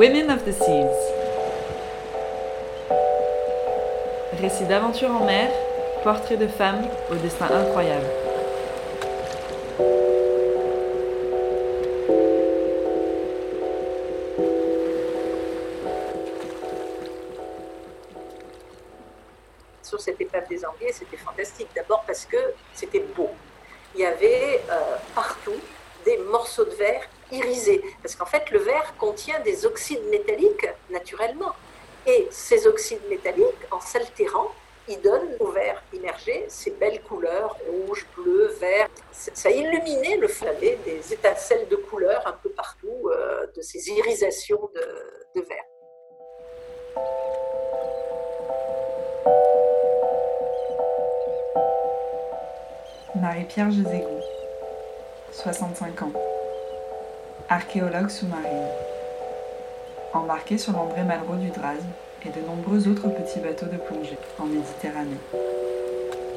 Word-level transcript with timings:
Women 0.00 0.30
of 0.30 0.46
the 0.46 0.52
Seas. 0.52 0.96
Récit 4.40 4.64
d'aventure 4.64 5.10
en 5.10 5.26
mer, 5.26 5.50
portrait 6.02 6.38
de 6.38 6.48
femmes 6.48 6.88
au 7.12 7.16
destin 7.16 7.44
incroyable. 7.50 8.06
sur 19.82 20.00
cette 20.00 20.18
épave 20.18 20.48
des 20.48 20.64
Anglais, 20.64 20.92
c'était 20.92 21.18
fantastique. 21.18 21.68
D'abord 21.76 22.04
parce 22.06 22.24
que 22.24 22.38
c'était 22.72 23.04
beau. 23.14 23.28
Il 23.94 24.00
y 24.00 24.06
avait 24.06 24.62
euh, 24.70 24.96
partout 25.14 25.60
des 26.06 26.16
morceaux 26.16 26.64
de 26.64 26.70
verre 26.70 27.02
irisés. 27.32 27.82
Parce 28.10 28.28
qu'en 28.28 28.38
fait, 28.38 28.50
le 28.50 28.58
verre 28.58 28.92
contient 28.98 29.38
des 29.38 29.66
oxydes 29.66 30.04
métalliques 30.10 30.66
naturellement. 30.90 31.52
Et 32.08 32.26
ces 32.32 32.66
oxydes 32.66 33.08
métalliques, 33.08 33.44
en 33.70 33.78
s'altérant, 33.78 34.50
ils 34.88 35.00
donnent 35.00 35.36
au 35.38 35.52
verre 35.52 35.80
immergé 35.92 36.44
ces 36.48 36.72
belles 36.72 37.02
couleurs, 37.02 37.56
rouge, 37.68 38.04
bleu, 38.16 38.48
vert. 38.58 38.88
Ça 39.12 39.48
illuminait 39.48 40.16
le 40.16 40.26
flavet 40.26 40.76
des 40.84 41.12
étincelles 41.12 41.68
de 41.68 41.76
couleurs 41.76 42.26
un 42.26 42.32
peu 42.32 42.50
partout, 42.50 43.10
euh, 43.12 43.46
de 43.54 43.62
ces 43.62 43.88
irisations 43.90 44.68
de, 44.74 45.40
verre. 45.42 45.64
Marie-Pierre 53.14 53.70
Jezégou, 53.70 54.20
65 55.30 56.02
ans. 56.02 56.39
Archéologue 57.52 58.10
sous-marine. 58.10 58.68
Embarquée 60.14 60.56
sur 60.56 60.72
l'André 60.72 61.02
Malraux 61.02 61.34
du 61.34 61.48
Draz 61.48 61.80
et 62.24 62.28
de 62.28 62.46
nombreux 62.46 62.86
autres 62.86 63.08
petits 63.08 63.40
bateaux 63.40 63.66
de 63.66 63.76
plongée 63.76 64.16
en 64.38 64.46
Méditerranée. 64.46 65.16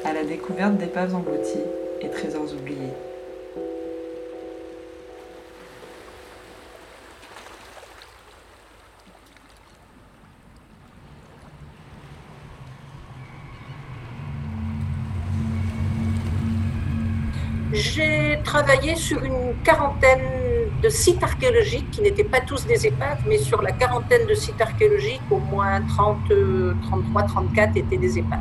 À 0.04 0.12
la 0.12 0.24
découverte 0.24 0.76
d'épaves 0.76 1.14
englouties 1.14 1.62
et 2.00 2.10
trésors 2.10 2.52
oubliés. 2.52 2.90
J'ai 17.72 18.40
travaillé 18.42 18.96
sur 18.96 19.22
une 19.22 19.54
quarantaine 19.62 20.43
de 20.84 20.90
sites 20.90 21.22
archéologiques 21.22 21.90
qui 21.92 22.02
n'étaient 22.02 22.24
pas 22.24 22.42
tous 22.42 22.66
des 22.66 22.86
épaves, 22.86 23.20
mais 23.26 23.38
sur 23.38 23.62
la 23.62 23.72
quarantaine 23.72 24.26
de 24.26 24.34
sites 24.34 24.60
archéologiques, 24.60 25.22
au 25.30 25.38
moins 25.38 25.80
30, 25.80 26.30
euh, 26.30 26.74
33, 26.82 27.22
34 27.22 27.76
étaient 27.78 27.96
des 27.96 28.18
épaves. 28.18 28.40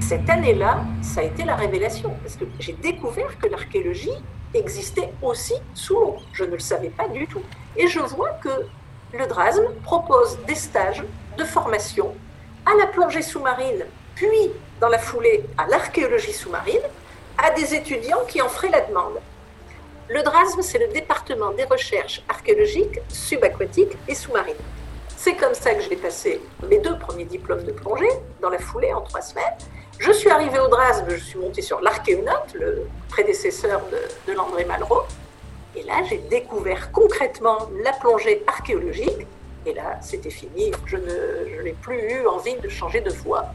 Cette 0.00 0.28
année-là, 0.28 0.84
ça 1.00 1.22
a 1.22 1.24
été 1.24 1.44
la 1.44 1.56
révélation, 1.56 2.10
parce 2.22 2.36
que 2.36 2.44
j'ai 2.60 2.74
découvert 2.74 3.38
que 3.38 3.46
l'archéologie 3.46 4.10
existait 4.52 5.10
aussi 5.22 5.54
sous 5.72 5.94
l'eau. 5.94 6.16
Je 6.34 6.44
ne 6.44 6.50
le 6.50 6.58
savais 6.58 6.90
pas 6.90 7.08
du 7.08 7.26
tout. 7.26 7.40
Et 7.78 7.86
je 7.86 8.00
vois 8.00 8.32
que 8.42 8.50
le 9.14 9.26
DRASM 9.26 9.72
propose 9.82 10.38
des 10.46 10.54
stages 10.54 11.02
de 11.38 11.44
formation 11.44 12.12
à 12.66 12.74
la 12.78 12.86
plongée 12.86 13.22
sous-marine, 13.22 13.84
puis 14.14 14.50
dans 14.80 14.88
la 14.88 14.98
foulée 14.98 15.44
à 15.58 15.66
l'archéologie 15.66 16.32
sous-marine, 16.32 16.82
à 17.38 17.50
des 17.50 17.74
étudiants 17.74 18.24
qui 18.28 18.40
en 18.40 18.48
feraient 18.48 18.70
la 18.70 18.82
demande. 18.82 19.20
Le 20.08 20.22
DRASM, 20.22 20.62
c'est 20.62 20.78
le 20.78 20.88
département 20.88 21.52
des 21.52 21.64
recherches 21.64 22.22
archéologiques 22.28 23.00
subaquatiques 23.08 23.96
et 24.08 24.14
sous-marines. 24.14 24.54
C'est 25.16 25.34
comme 25.34 25.54
ça 25.54 25.74
que 25.74 25.82
j'ai 25.82 25.96
passé 25.96 26.40
mes 26.68 26.78
deux 26.78 26.98
premiers 26.98 27.24
diplômes 27.24 27.62
de 27.62 27.72
plongée, 27.72 28.10
dans 28.40 28.50
la 28.50 28.58
foulée, 28.58 28.92
en 28.92 29.00
trois 29.00 29.22
semaines. 29.22 29.54
Je 29.98 30.10
suis 30.10 30.28
arrivée 30.30 30.58
au 30.58 30.68
DRASM, 30.68 31.06
je 31.08 31.16
suis 31.16 31.38
montée 31.38 31.62
sur 31.62 31.80
l'archéonaute, 31.80 32.54
le 32.54 32.88
prédécesseur 33.08 33.80
de, 33.92 34.32
de 34.32 34.36
l'André 34.36 34.64
Malraux. 34.64 35.04
Et 35.76 35.82
là, 35.84 36.02
j'ai 36.08 36.18
découvert 36.18 36.90
concrètement 36.92 37.70
la 37.82 37.92
plongée 37.92 38.42
archéologique. 38.46 39.26
Et 39.64 39.74
là, 39.74 39.98
c'était 40.00 40.30
fini. 40.30 40.72
Je, 40.86 40.96
n'ai 40.96 41.72
plus 41.72 41.98
eu 41.98 42.26
envie 42.26 42.56
de 42.56 42.68
changer 42.68 43.00
de 43.00 43.10
voie. 43.10 43.46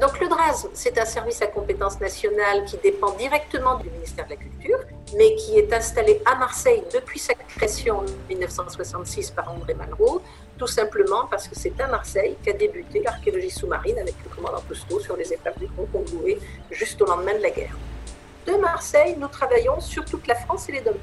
Donc 0.00 0.18
le 0.18 0.28
DRASM, 0.28 0.70
c'est 0.72 0.98
un 0.98 1.04
service 1.04 1.42
à 1.42 1.46
compétence 1.46 2.00
nationale 2.00 2.64
qui 2.64 2.78
dépend 2.78 3.10
directement 3.16 3.76
du 3.76 3.90
ministère 3.90 4.24
de 4.24 4.30
la 4.30 4.36
Culture, 4.36 4.78
mais 5.16 5.34
qui 5.34 5.58
est 5.58 5.70
installé 5.74 6.22
à 6.24 6.36
Marseille 6.36 6.82
depuis 6.94 7.18
sa 7.18 7.34
création 7.34 7.98
en 7.98 8.04
1966 8.28 9.32
par 9.32 9.52
André 9.52 9.74
Malraux, 9.74 10.22
tout 10.56 10.66
simplement 10.66 11.26
parce 11.30 11.48
que 11.48 11.54
c'est 11.54 11.78
à 11.80 11.86
Marseille 11.86 12.36
qu'a 12.42 12.54
débuté 12.54 13.02
l'archéologie 13.02 13.50
sous-marine 13.50 13.98
avec 13.98 14.14
le 14.24 14.34
commandant 14.34 14.62
Cousteau 14.66 15.00
sur 15.00 15.16
les 15.16 15.34
épaves 15.34 15.58
du 15.58 15.66
Grand 15.66 15.86
Congloué, 15.92 16.38
juste 16.70 17.00
au 17.02 17.06
lendemain 17.06 17.34
de 17.34 17.42
la 17.42 17.50
guerre. 17.50 17.76
De 18.46 18.54
Marseille, 18.56 19.16
nous 19.18 19.28
travaillons 19.28 19.80
sur 19.80 20.04
toute 20.06 20.26
la 20.26 20.34
France 20.34 20.68
et 20.70 20.72
les 20.72 20.80
dom 20.80 20.94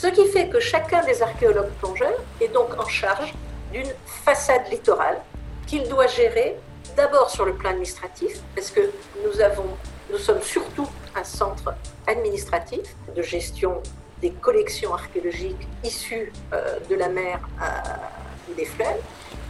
Ce 0.00 0.06
qui 0.06 0.28
fait 0.28 0.48
que 0.48 0.60
chacun 0.60 1.04
des 1.04 1.22
archéologues 1.22 1.72
plongeurs 1.80 2.20
est 2.40 2.46
donc 2.54 2.68
en 2.78 2.86
charge 2.86 3.34
d'une 3.72 3.92
façade 4.06 4.62
littorale 4.70 5.18
qu'il 5.66 5.88
doit 5.88 6.06
gérer 6.06 6.54
d'abord 6.96 7.28
sur 7.28 7.44
le 7.44 7.54
plan 7.54 7.70
administratif, 7.70 8.40
parce 8.54 8.70
que 8.70 8.92
nous, 9.24 10.18
sommes 10.18 10.40
surtout 10.40 10.86
un 11.16 11.24
centre 11.24 11.74
administratif 12.06 12.94
de 13.16 13.22
gestion 13.22 13.82
des 14.20 14.30
collections 14.30 14.94
archéologiques 14.94 15.66
issues 15.82 16.32
euh, 16.52 16.78
de 16.88 16.94
la 16.94 17.08
mer 17.08 17.40
euh, 17.60 18.54
des 18.56 18.66
fleuves. 18.66 19.02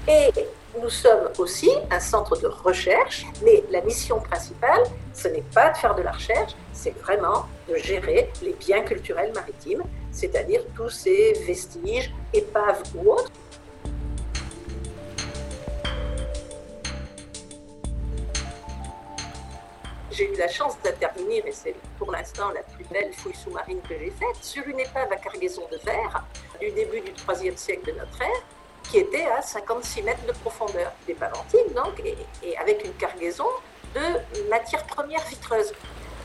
Et 0.09 0.31
nous 0.81 0.89
sommes 0.89 1.29
aussi 1.37 1.71
un 1.91 2.01
centre 2.01 2.39
de 2.39 2.47
recherche, 2.47 3.27
mais 3.45 3.65
la 3.71 3.83
mission 3.83 4.19
principale, 4.19 4.83
ce 5.13 5.29
n'est 5.29 5.45
pas 5.55 5.73
de 5.73 5.77
faire 5.77 5.95
de 5.95 6.01
la 6.01 6.13
recherche, 6.13 6.53
c'est 6.73 6.99
vraiment 7.01 7.45
de 7.69 7.77
gérer 7.77 8.31
les 8.43 8.55
biens 8.55 8.81
culturels 8.81 9.33
maritimes, 9.35 9.83
c'est-à-dire 10.19 10.63
tous 10.75 10.91
ces 10.91 11.33
vestiges, 11.47 12.13
épaves 12.33 12.83
ou 12.95 13.13
autres. 13.13 13.33
j'ai 20.11 20.35
eu 20.35 20.37
la 20.37 20.49
chance 20.49 20.75
d'intervenir, 20.83 21.47
et 21.47 21.53
c'est 21.53 21.77
pour 21.97 22.11
l'instant 22.11 22.51
la 22.51 22.63
plus 22.63 22.85
belle 22.87 23.13
fouille 23.13 23.37
sous-marine 23.37 23.81
que 23.83 23.97
j'ai 23.97 24.11
faite, 24.11 24.43
sur 24.43 24.67
une 24.67 24.81
épave 24.81 25.13
à 25.13 25.17
cargaison 25.17 25.63
de 25.71 25.77
verre 25.85 26.25
du 26.61 26.73
début 26.73 27.01
du 27.01 27.13
IIIe 27.13 27.57
siècle 27.57 27.93
de 27.93 27.99
notre 28.01 28.21
ère, 28.21 28.43
qui 28.91 28.99
était 28.99 29.27
à 29.27 29.41
56 29.41 30.03
mètres 30.03 30.27
de 30.27 30.33
profondeur. 30.33 30.91
L'épave 31.07 31.35
antique, 31.39 31.73
donc, 31.73 32.01
et, 32.05 32.17
et 32.43 32.59
avec 32.59 32.85
une 32.85 32.95
cargaison 32.95 33.45
cargaison 33.45 33.47
de 33.95 34.51
matières 34.51 34.85
premières 34.87 35.25
vitreuses. 35.29 35.73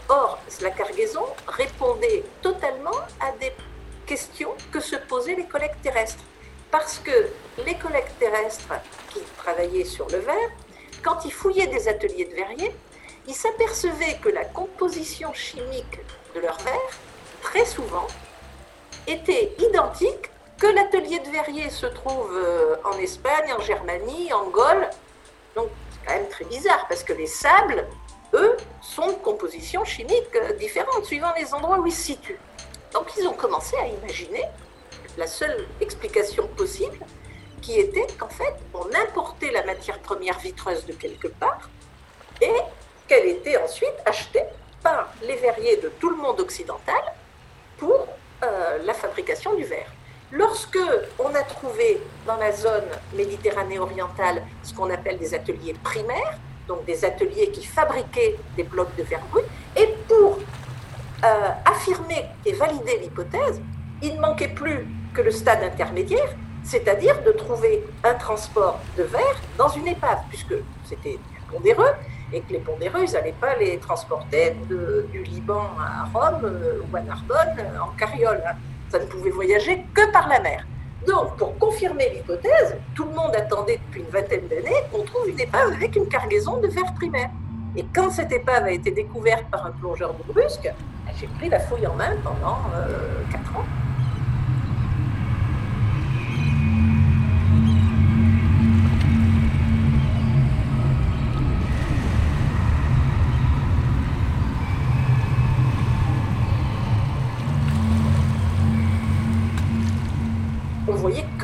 Or, 0.09 0.39
la 0.61 0.71
cargaison 0.71 1.25
répondait 1.47 2.23
totalement 2.41 2.99
à 3.19 3.31
des 3.39 3.53
questions 4.05 4.53
que 4.71 4.79
se 4.79 4.95
posaient 4.95 5.35
les 5.35 5.45
collègues 5.45 5.79
terrestres. 5.81 6.23
Parce 6.71 6.99
que 6.99 7.29
les 7.65 7.75
collègues 7.75 8.11
terrestres 8.19 8.73
qui 9.09 9.19
travaillaient 9.37 9.85
sur 9.85 10.07
le 10.09 10.17
verre, 10.19 10.49
quand 11.03 11.25
ils 11.25 11.33
fouillaient 11.33 11.67
des 11.67 11.87
ateliers 11.87 12.25
de 12.25 12.35
verriers, 12.35 12.75
ils 13.27 13.35
s'apercevaient 13.35 14.17
que 14.21 14.29
la 14.29 14.45
composition 14.45 15.33
chimique 15.33 15.99
de 16.35 16.39
leur 16.39 16.57
verre, 16.59 16.99
très 17.41 17.65
souvent, 17.65 18.07
était 19.07 19.53
identique 19.59 20.29
que 20.57 20.67
l'atelier 20.67 21.19
de 21.19 21.29
verrier 21.29 21.69
se 21.69 21.85
trouve 21.85 22.31
euh, 22.33 22.75
en 22.85 22.97
Espagne, 22.97 23.53
en 23.57 23.61
Germanie, 23.61 24.31
en 24.33 24.45
Gaule. 24.49 24.89
Donc 25.55 25.69
c'est 25.91 26.07
quand 26.07 26.19
même 26.19 26.29
très 26.29 26.45
bizarre 26.45 26.85
parce 26.87 27.03
que 27.03 27.13
les 27.13 27.27
sables, 27.27 27.85
eux, 28.33 28.55
sont 28.81 29.07
de 29.07 29.17
composition 29.17 29.83
chimique 29.83 30.35
euh, 30.35 30.53
différente 30.53 31.05
suivant 31.05 31.33
les 31.37 31.53
endroits 31.53 31.79
où 31.79 31.87
ils 31.87 31.93
se 31.93 32.03
situent. 32.03 32.39
Donc 32.93 33.07
ils 33.17 33.27
ont 33.27 33.33
commencé 33.33 33.75
à 33.77 33.87
imaginer 33.87 34.43
la 35.17 35.27
seule 35.27 35.67
explication 35.81 36.47
possible 36.47 36.99
qui 37.61 37.79
était 37.79 38.07
qu'en 38.17 38.29
fait 38.29 38.55
on 38.73 38.85
importait 38.93 39.51
la 39.51 39.63
matière 39.65 39.99
première 39.99 40.37
vitreuse 40.39 40.85
de 40.85 40.93
quelque 40.93 41.27
part 41.27 41.69
et 42.41 42.53
qu'elle 43.07 43.27
était 43.27 43.57
ensuite 43.57 43.95
achetée 44.05 44.43
par 44.81 45.13
les 45.23 45.35
verriers 45.35 45.77
de 45.77 45.89
tout 45.99 46.09
le 46.09 46.17
monde 46.17 46.39
occidental 46.39 47.01
pour 47.77 48.07
euh, 48.43 48.77
la 48.83 48.93
fabrication 48.93 49.55
du 49.55 49.63
verre. 49.63 49.91
Lorsque 50.31 50.79
on 51.19 51.33
a 51.35 51.43
trouvé 51.43 52.01
dans 52.25 52.37
la 52.37 52.51
zone 52.51 52.89
Méditerranée 53.13 53.79
orientale 53.79 54.43
ce 54.63 54.73
qu'on 54.73 54.89
appelle 54.89 55.17
des 55.17 55.33
ateliers 55.33 55.75
primaires, 55.83 56.37
donc 56.67 56.85
des 56.85 57.05
ateliers 57.05 57.51
qui 57.51 57.63
fabriquaient 57.63 58.35
des 58.55 58.63
blocs 58.63 58.95
de 58.95 59.03
verre 59.03 59.23
brut, 59.31 59.45
et 59.75 59.87
pour 60.07 60.39
euh, 61.23 61.49
affirmer 61.65 62.25
et 62.45 62.53
valider 62.53 62.99
l'hypothèse, 63.01 63.61
il 64.01 64.15
ne 64.15 64.19
manquait 64.19 64.49
plus 64.49 64.87
que 65.13 65.21
le 65.21 65.31
stade 65.31 65.63
intermédiaire, 65.63 66.35
c'est-à-dire 66.63 67.21
de 67.23 67.31
trouver 67.31 67.85
un 68.03 68.13
transport 68.15 68.79
de 68.97 69.03
verre 69.03 69.39
dans 69.57 69.69
une 69.69 69.87
épave, 69.87 70.19
puisque 70.29 70.55
c'était 70.85 71.19
pondéreux, 71.51 71.93
et 72.31 72.41
que 72.41 72.53
les 72.53 72.59
pondéreux, 72.59 73.05
ils 73.07 73.13
n'allaient 73.13 73.35
pas 73.39 73.55
les 73.55 73.77
transporter 73.77 74.55
du 74.67 75.23
Liban 75.23 75.69
à 75.79 76.05
Rome 76.13 76.41
euh, 76.45 76.81
ou 76.91 76.95
à 76.95 77.01
Narbonne 77.01 77.57
euh, 77.59 77.79
en 77.79 77.95
carriole. 77.97 78.41
Hein 78.47 78.55
ça 78.93 78.99
ne 78.99 79.05
pouvait 79.05 79.31
voyager 79.31 79.83
que 79.93 80.11
par 80.11 80.27
la 80.27 80.39
mer. 80.39 80.67
Donc, 81.07 81.35
pour 81.37 81.57
confirmer 81.57 82.09
l'hypothèse, 82.09 82.77
tout 82.93 83.05
le 83.05 83.13
monde 83.13 83.35
attendait 83.35 83.79
depuis 83.87 84.01
une 84.01 84.09
vingtaine 84.09 84.47
d'années 84.47 84.83
qu'on 84.91 85.03
trouve 85.03 85.27
une 85.27 85.39
épave 85.39 85.73
avec 85.73 85.95
une 85.95 86.07
cargaison 86.07 86.57
de 86.61 86.67
verre 86.67 86.93
primaire. 86.93 87.31
Et 87.75 87.85
quand 87.93 88.11
cette 88.11 88.31
épave 88.31 88.65
a 88.65 88.71
été 88.71 88.91
découverte 88.91 89.45
par 89.49 89.65
un 89.65 89.71
plongeur 89.71 90.13
brusque, 90.27 90.71
j'ai 91.19 91.27
pris 91.27 91.49
la 91.49 91.59
fouille 91.59 91.87
en 91.87 91.95
main 91.95 92.15
pendant 92.23 92.59
euh, 92.75 93.23
4 93.31 93.57
ans. 93.57 93.65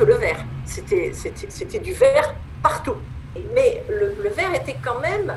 que 0.00 0.04
le 0.04 0.14
verre. 0.14 0.44
C'était 0.64 1.78
du 1.78 1.92
verre 1.92 2.34
partout. 2.62 2.96
Mais 3.54 3.82
le, 3.88 4.30
verre 4.30 4.54
était 4.54 4.76
quand 4.82 4.98
même 5.00 5.34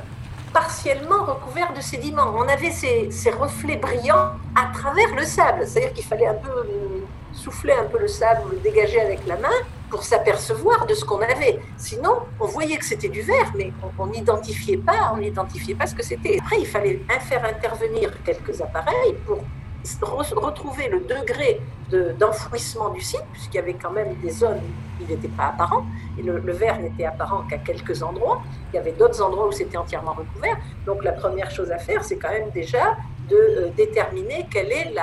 partiellement 0.54 1.26
recouvert 1.26 1.74
de 1.74 1.82
sédiments. 1.82 2.34
On 2.36 2.48
avait 2.48 2.72
ces, 2.72 3.10
reflets 3.32 3.78
brillants 3.78 4.32
à 4.56 4.72
travers 4.74 5.14
le 5.16 5.24
sable. 5.24 5.66
C'est-à-dire 5.66 5.94
qu'il 5.94 6.06
fallait 6.06 6.28
un 6.28 6.36
peu 6.36 6.52
souffler 7.34 7.74
un 7.74 7.86
peu 7.86 8.00
le 8.00 8.08
sable, 8.08 8.42
le 8.52 8.58
dégager 8.58 9.02
avec 9.02 9.26
la 9.26 9.38
main 9.38 9.58
pour 9.90 10.04
s'apercevoir 10.04 10.86
de 10.86 10.94
ce 10.94 11.04
qu'on 11.04 11.22
avait. 11.22 11.60
Sinon, 11.78 12.20
on 12.40 12.46
voyait 12.46 12.78
que 12.78 12.86
c'était 12.86 13.10
du 13.10 13.22
verre, 13.22 13.52
mais 13.56 13.72
on 13.98 14.08
n'identifiait 14.08 14.78
pas, 14.78 15.12
on 15.14 15.18
n'identifiait 15.18 15.76
pas 15.76 15.88
ce 15.88 15.96
que 15.96 16.04
c'était. 16.04 16.40
Après, 16.40 16.60
il 16.60 16.68
fallait 16.68 17.02
faire 17.22 17.44
intervenir 17.44 18.12
quelques 18.24 18.62
appareils 18.62 19.16
pour 19.26 19.40
retrouver 20.36 20.88
le 20.88 21.02
degré 21.02 21.60
d'enfouissement 22.20 22.90
du 22.90 23.02
site, 23.02 23.24
puisqu'il 23.32 23.58
y 23.58 23.60
avait 23.60 23.74
quand 23.74 23.92
même 23.92 24.16
des 24.22 24.32
zones 24.32 24.58
où 24.58 25.04
il 25.04 25.08
n'était 25.08 25.28
pas 25.28 25.48
apparent, 25.48 25.86
et 26.18 26.22
le, 26.22 26.40
verre 26.52 26.80
n'était 26.80 27.06
apparent 27.06 27.44
qu'à 27.50 27.58
quelques 27.58 28.04
endroits. 28.04 28.42
Il 28.72 28.76
y 28.78 28.80
avait 28.80 28.92
d'autres 28.92 29.22
endroits 29.22 29.48
où 29.48 29.52
c'était 29.52 29.78
entièrement 29.78 30.14
recouvert. 30.14 30.58
Donc 30.86 31.04
la 31.04 31.12
première 31.12 31.50
chose 31.52 31.72
à 31.72 31.78
faire, 31.78 32.04
c'est 32.04 32.18
quand 32.18 32.32
même 32.32 32.50
déjà 32.52 32.98
de 33.30 33.36
euh, 33.36 33.70
déterminer 33.76 34.48
quelle 34.52 34.72
est 34.72 34.94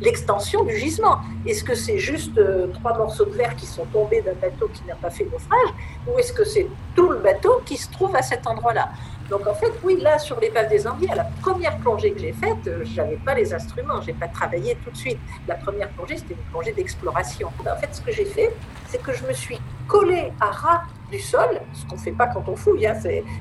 l'extension 0.00 0.64
du 0.64 0.76
gisement. 0.76 1.18
Est-ce 1.46 1.64
que 1.64 1.74
c'est 1.74 1.98
juste 1.98 2.36
euh, 2.38 2.66
trois 2.74 2.96
morceaux 2.96 3.24
de 3.24 3.32
verre 3.32 3.56
qui 3.56 3.66
sont 3.66 3.86
tombés 3.86 4.20
d'un 4.20 4.34
bateau 4.34 4.68
qui 4.72 4.84
n'a 4.86 4.94
pas 4.94 5.10
fait 5.10 5.24
naufrage, 5.24 5.70
ou 6.06 6.18
est-ce 6.18 6.32
que 6.32 6.44
c'est 6.44 6.66
tout 6.94 7.08
le 7.08 7.18
bateau 7.18 7.62
qui 7.64 7.76
se 7.76 7.90
trouve 7.90 8.14
à 8.14 8.22
cet 8.22 8.46
endroit-là? 8.46 8.90
Donc 9.30 9.46
en 9.46 9.54
fait, 9.54 9.72
oui, 9.82 9.98
là, 10.00 10.18
sur 10.18 10.38
l'épave 10.38 10.68
des 10.68 10.86
Antilles, 10.86 11.10
à 11.10 11.14
la 11.14 11.24
première 11.40 11.76
plongée 11.78 12.12
que 12.12 12.20
j'ai 12.20 12.32
faite, 12.32 12.66
euh, 12.66 12.84
je 12.84 12.96
n'avais 12.96 13.16
pas 13.16 13.34
les 13.34 13.54
instruments, 13.54 14.00
je 14.02 14.08
n'ai 14.08 14.12
pas 14.12 14.28
travaillé 14.28 14.76
tout 14.84 14.90
de 14.90 14.96
suite. 14.96 15.18
La 15.48 15.54
première 15.54 15.88
plongée, 15.90 16.18
c'était 16.18 16.34
une 16.34 16.50
plongée 16.50 16.72
d'exploration. 16.72 17.50
En 17.60 17.76
fait, 17.76 17.88
ce 17.92 18.02
que 18.02 18.12
j'ai 18.12 18.26
fait, 18.26 18.54
c'est 18.88 19.02
que 19.02 19.12
je 19.12 19.24
me 19.26 19.32
suis 19.32 19.58
collée 19.86 20.32
à 20.40 20.46
ras 20.46 20.82
du 21.10 21.18
sol, 21.18 21.60
ce 21.72 21.84
qu'on 21.86 21.96
ne 21.96 22.00
fait 22.00 22.12
pas 22.12 22.26
quand 22.26 22.48
on 22.48 22.56
fouille. 22.56 22.86
Hein, 22.86 22.94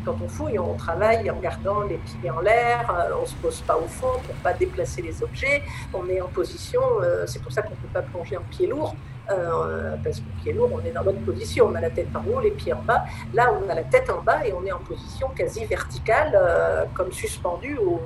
quand 0.05 0.15
on 0.23 0.27
fouille, 0.27 0.59
on 0.59 0.75
travaille 0.75 1.29
en 1.31 1.39
gardant 1.39 1.81
les 1.81 1.97
pieds 1.97 2.29
en 2.29 2.41
l'air, 2.41 2.89
euh, 2.89 3.15
on 3.17 3.21
ne 3.21 3.27
se 3.27 3.35
pose 3.35 3.61
pas 3.61 3.77
au 3.77 3.87
fond 3.87 4.19
pour 4.23 4.35
ne 4.35 4.41
pas 4.41 4.53
déplacer 4.53 5.01
les 5.01 5.23
objets, 5.23 5.63
on 5.93 6.07
est 6.07 6.21
en 6.21 6.27
position, 6.27 6.81
euh, 7.01 7.25
c'est 7.27 7.41
pour 7.41 7.51
ça 7.51 7.61
qu'on 7.61 7.71
ne 7.71 7.75
peut 7.75 7.93
pas 7.93 8.01
plonger 8.01 8.37
en 8.37 8.43
pied 8.49 8.67
lourd. 8.67 8.95
Euh, 9.31 9.95
parce 10.03 10.19
que 10.19 10.25
pied 10.41 10.51
lourd, 10.51 10.69
on 10.73 10.85
est 10.85 10.91
dans 10.91 11.03
bonne 11.03 11.21
position, 11.21 11.67
on 11.71 11.75
a 11.75 11.81
la 11.81 11.89
tête 11.89 12.09
en 12.13 12.23
haut, 12.29 12.41
les 12.41 12.51
pieds 12.51 12.73
en 12.73 12.81
bas. 12.81 13.05
Là, 13.33 13.53
on 13.53 13.69
a 13.69 13.75
la 13.75 13.83
tête 13.83 14.09
en 14.09 14.21
bas 14.21 14.45
et 14.45 14.51
on 14.51 14.65
est 14.65 14.71
en 14.71 14.79
position 14.79 15.29
quasi 15.29 15.63
verticale, 15.65 16.33
euh, 16.35 16.83
comme 16.93 17.11
suspendu 17.11 17.77
au, 17.77 18.01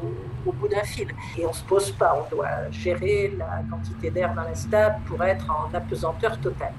bout 0.45 0.67
d'un 0.67 0.83
fil. 0.83 1.07
Et 1.37 1.45
on 1.45 1.49
ne 1.49 1.53
se 1.53 1.63
pose 1.63 1.91
pas, 1.91 2.15
on 2.15 2.35
doit 2.35 2.69
gérer 2.71 3.33
la 3.37 3.63
quantité 3.69 4.11
d'air 4.11 4.33
dans 4.33 4.43
la 4.43 4.55
stable 4.55 4.95
pour 5.05 5.21
être 5.23 5.45
en 5.49 5.73
apesanteur 5.75 6.39
totale. 6.39 6.73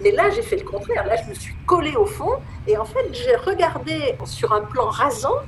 Mais 0.00 0.10
là, 0.10 0.30
j'ai 0.30 0.42
fait 0.42 0.56
le 0.56 0.64
contraire. 0.64 1.06
Là, 1.06 1.16
je 1.16 1.28
me 1.28 1.34
suis 1.34 1.54
collée 1.66 1.96
au 1.96 2.06
fond 2.06 2.34
et 2.66 2.76
en 2.76 2.84
fait, 2.84 3.06
j'ai 3.12 3.36
regardé 3.36 4.16
sur 4.24 4.52
un 4.52 4.62
plan 4.62 4.86
rasant 4.86 5.38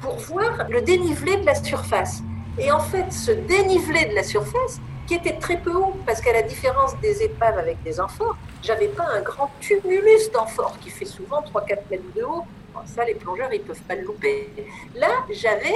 pour 0.00 0.16
voir 0.16 0.66
le 0.68 0.80
dénivelé 0.80 1.36
de 1.36 1.46
la 1.46 1.54
surface. 1.54 2.22
Et 2.58 2.70
en 2.70 2.80
fait, 2.80 3.12
ce 3.12 3.32
dénivelé 3.32 4.06
de 4.06 4.14
la 4.14 4.22
surface, 4.22 4.80
qui 5.06 5.14
était 5.14 5.38
très 5.38 5.58
peu 5.58 5.72
haut, 5.72 5.94
parce 6.04 6.20
qu'à 6.20 6.32
la 6.32 6.42
différence 6.42 6.98
des 7.00 7.22
épaves 7.22 7.58
avec 7.58 7.82
des 7.82 8.00
amphores, 8.00 8.36
j'avais 8.62 8.88
pas 8.88 9.06
un 9.14 9.20
grand 9.20 9.50
tumulus 9.60 10.30
d'amphores 10.32 10.76
qui 10.80 10.90
fait 10.90 11.04
souvent 11.04 11.42
3-4 11.42 11.78
mètres 11.90 12.02
de 12.16 12.22
haut. 12.22 12.44
ça, 12.86 13.04
les 13.04 13.14
plongeurs, 13.14 13.52
ils 13.52 13.60
peuvent 13.60 13.80
pas 13.82 13.94
le 13.94 14.02
louper. 14.02 14.50
Là, 14.94 15.08
j'avais 15.30 15.74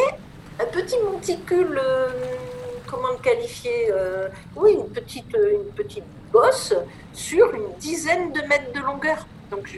un 0.58 0.66
petit 0.66 0.96
monticule, 1.04 1.80
euh, 1.82 2.08
comment 2.86 3.10
le 3.12 3.18
qualifier 3.18 3.90
euh, 3.92 4.28
Oui, 4.56 4.72
une 4.72 4.88
petite, 4.88 5.32
une 5.34 5.72
petite 5.74 6.04
bosse 6.32 6.74
sur 7.12 7.54
une 7.54 7.72
dizaine 7.78 8.32
de 8.32 8.40
mètres 8.42 8.72
de 8.74 8.80
longueur. 8.80 9.26
Donc 9.50 9.68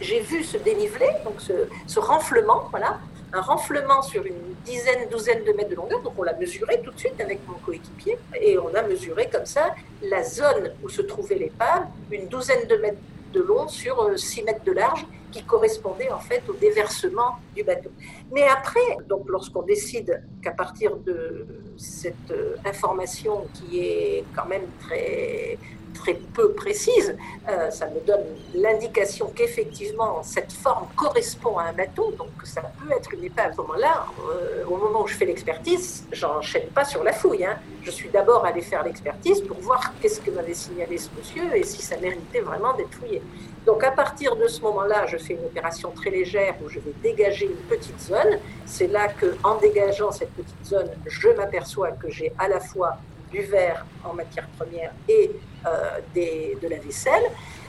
j'ai 0.00 0.20
vu 0.20 0.44
ce 0.44 0.56
dénivelé, 0.58 1.06
donc 1.24 1.40
ce, 1.40 1.52
ce 1.86 1.98
renflement, 1.98 2.68
voilà, 2.70 3.00
un 3.32 3.40
renflement 3.40 4.02
sur 4.02 4.24
une 4.24 4.54
dizaine, 4.64 5.08
douzaine 5.10 5.44
de 5.44 5.52
mètres 5.52 5.70
de 5.70 5.74
longueur. 5.74 6.00
Donc 6.02 6.14
on 6.18 6.22
l'a 6.22 6.34
mesuré 6.34 6.80
tout 6.82 6.92
de 6.92 6.98
suite 6.98 7.20
avec 7.20 7.40
mon 7.46 7.54
coéquipier 7.54 8.16
et 8.40 8.58
on 8.58 8.74
a 8.74 8.82
mesuré 8.82 9.28
comme 9.30 9.46
ça 9.46 9.74
la 10.02 10.22
zone 10.22 10.72
où 10.82 10.88
se 10.88 11.02
trouvait 11.02 11.36
l'épave, 11.36 11.86
une 12.10 12.28
douzaine 12.28 12.66
de 12.68 12.76
mètres 12.76 12.98
de 13.32 13.42
long 13.42 13.68
sur 13.68 14.18
6 14.18 14.40
euh, 14.40 14.44
mètres 14.44 14.64
de 14.64 14.72
large 14.72 15.04
qui 15.30 15.42
correspondait 15.42 16.10
en 16.10 16.20
fait 16.20 16.42
au 16.48 16.54
déversement 16.54 17.36
du 17.54 17.62
bateau. 17.62 17.90
Mais 18.32 18.44
après, 18.48 18.96
donc 19.06 19.28
lorsqu'on 19.28 19.62
décide 19.62 20.22
qu'à 20.42 20.52
partir 20.52 20.96
de 20.96 21.46
cette 21.76 22.30
euh, 22.30 22.56
information 22.64 23.46
qui 23.52 23.80
est 23.80 24.24
quand 24.34 24.46
même 24.46 24.66
très 24.80 25.58
très 25.94 26.14
peu 26.14 26.52
précise, 26.52 27.16
euh, 27.48 27.70
ça 27.70 27.86
me 27.86 28.00
donne 28.06 28.24
l'indication 28.54 29.32
qu'effectivement 29.34 30.22
cette 30.22 30.52
forme 30.52 30.86
correspond 30.96 31.58
à 31.58 31.64
un 31.64 31.72
bateau, 31.72 32.12
donc 32.18 32.30
ça 32.44 32.62
peut 32.62 32.92
être 32.92 33.12
une 33.14 33.24
épave. 33.24 33.52
À 33.52 33.62
moment-là, 33.62 34.06
euh, 34.30 34.64
au 34.66 34.76
moment 34.76 35.02
où 35.02 35.06
je 35.06 35.14
fais 35.14 35.26
l'expertise, 35.26 36.06
j'enchaîne 36.12 36.68
pas 36.68 36.84
sur 36.84 37.02
la 37.02 37.12
fouille. 37.12 37.44
Hein. 37.44 37.58
Je 37.82 37.90
suis 37.90 38.08
d'abord 38.08 38.44
allé 38.44 38.60
faire 38.60 38.84
l'expertise 38.84 39.40
pour 39.42 39.58
voir 39.58 39.92
qu'est-ce 40.00 40.20
que 40.20 40.30
m'avait 40.30 40.54
signalé 40.54 40.98
ce 40.98 41.08
monsieur 41.16 41.56
et 41.56 41.62
si 41.62 41.82
ça 41.82 41.96
méritait 41.96 42.40
vraiment 42.40 42.74
d'être 42.74 42.94
fouillé. 42.94 43.22
Donc 43.66 43.84
à 43.84 43.90
partir 43.90 44.36
de 44.36 44.46
ce 44.48 44.60
moment-là, 44.62 45.06
je 45.06 45.18
fais 45.18 45.34
une 45.34 45.44
opération 45.44 45.90
très 45.90 46.10
légère 46.10 46.54
où 46.64 46.68
je 46.68 46.80
vais 46.80 46.92
dégager 47.02 47.46
une 47.46 47.68
petite 47.68 48.00
zone. 48.00 48.38
C'est 48.64 48.86
là 48.86 49.08
que, 49.08 49.36
en 49.44 49.56
dégageant 49.56 50.10
cette 50.10 50.32
petite 50.32 50.64
zone, 50.64 50.88
je 51.06 51.28
m'aperçois 51.28 51.92
que 51.92 52.10
j'ai 52.10 52.32
à 52.38 52.48
la 52.48 52.60
fois 52.60 52.96
du 53.30 53.42
verre 53.42 53.84
en 54.04 54.14
matière 54.14 54.48
première 54.58 54.92
et 55.08 55.30
des, 56.14 56.56
de 56.60 56.68
la 56.68 56.78
vaisselle. 56.78 57.24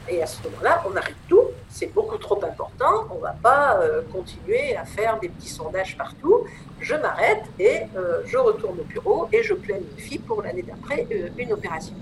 Et 0.08 0.24
à 0.24 0.26
ce 0.26 0.42
moment-là, 0.44 0.84
on 0.90 0.96
arrête 0.96 1.16
tout 1.28 1.50
c'est 1.70 1.94
beaucoup 1.94 2.18
trop 2.18 2.44
important, 2.44 3.06
on 3.12 3.16
ne 3.16 3.22
va 3.22 3.36
pas 3.42 3.80
euh, 3.80 4.02
continuer 4.12 4.76
à 4.76 4.84
faire 4.84 5.20
des 5.20 5.30
petits 5.30 5.50
sondages 5.50 5.96
partout. 5.98 6.46
Je 6.80 6.96
m'arrête 6.96 7.44
et 7.60 7.82
euh, 7.96 8.22
je 8.26 8.38
retourne 8.38 8.80
au 8.80 8.84
bureau 8.84 9.28
et 9.32 9.44
je 9.44 9.54
planifie 9.54 10.18
pour 10.18 10.42
l'année 10.42 10.64
d'après 10.64 11.08
euh, 11.12 11.30
une 11.38 11.54
opération. 11.54 11.94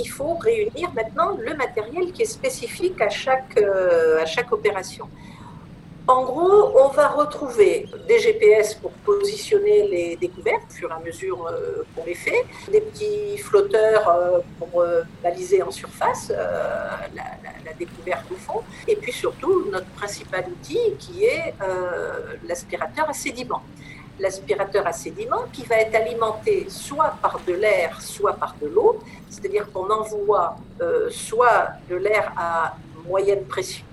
il 0.00 0.10
faut 0.10 0.34
réunir 0.34 0.92
maintenant 0.94 1.36
le 1.36 1.56
matériel 1.56 2.12
qui 2.12 2.22
est 2.22 2.26
spécifique 2.26 3.00
à 3.00 3.08
chaque, 3.08 3.58
à 3.58 4.26
chaque 4.26 4.52
opération. 4.52 5.08
En 6.08 6.22
gros, 6.22 6.72
on 6.74 6.88
va 6.88 7.08
retrouver 7.08 7.86
des 8.08 8.18
GPS 8.18 8.74
pour 8.76 8.92
positionner 8.92 9.86
les 9.88 10.16
découvertes 10.16 10.64
au 10.70 10.72
fur 10.72 10.90
et 10.90 10.94
à 10.94 11.00
mesure 11.00 11.46
euh, 11.46 11.82
qu'on 11.94 12.06
les 12.06 12.14
fait, 12.14 12.46
des 12.72 12.80
petits 12.80 13.36
flotteurs 13.36 14.08
euh, 14.08 14.38
pour 14.58 14.80
euh, 14.80 15.02
baliser 15.22 15.62
en 15.62 15.70
surface 15.70 16.32
la, 17.14 17.74
découverte 17.78 18.24
au 18.32 18.36
fond, 18.36 18.62
et 18.88 18.96
puis 18.96 19.12
surtout 19.12 19.66
notre 19.70 19.86
principal 19.88 20.46
outil 20.48 20.80
qui 20.98 21.24
est 21.26 21.54
l'aspirateur 22.48 23.08
à 23.08 23.12
sédiments. 23.12 23.62
L'aspirateur 24.18 24.84
à 24.86 24.92
sédiments 24.92 25.44
qui 25.52 25.64
va 25.64 25.76
être 25.76 25.94
alimenté 25.94 26.66
soit 26.70 27.14
par 27.22 27.38
de 27.46 27.52
l'air, 27.52 28.00
soit 28.00 28.32
par 28.32 28.56
de 28.60 28.66
l'eau, 28.66 28.98
c'est-à-dire 29.28 29.70
qu'on 29.70 29.88
envoie 29.90 30.56
soit 31.10 31.68
de 31.88 31.96
l'air 31.96 32.32
à 32.36 32.74
moyenne 33.06 33.44
pression 33.44 33.84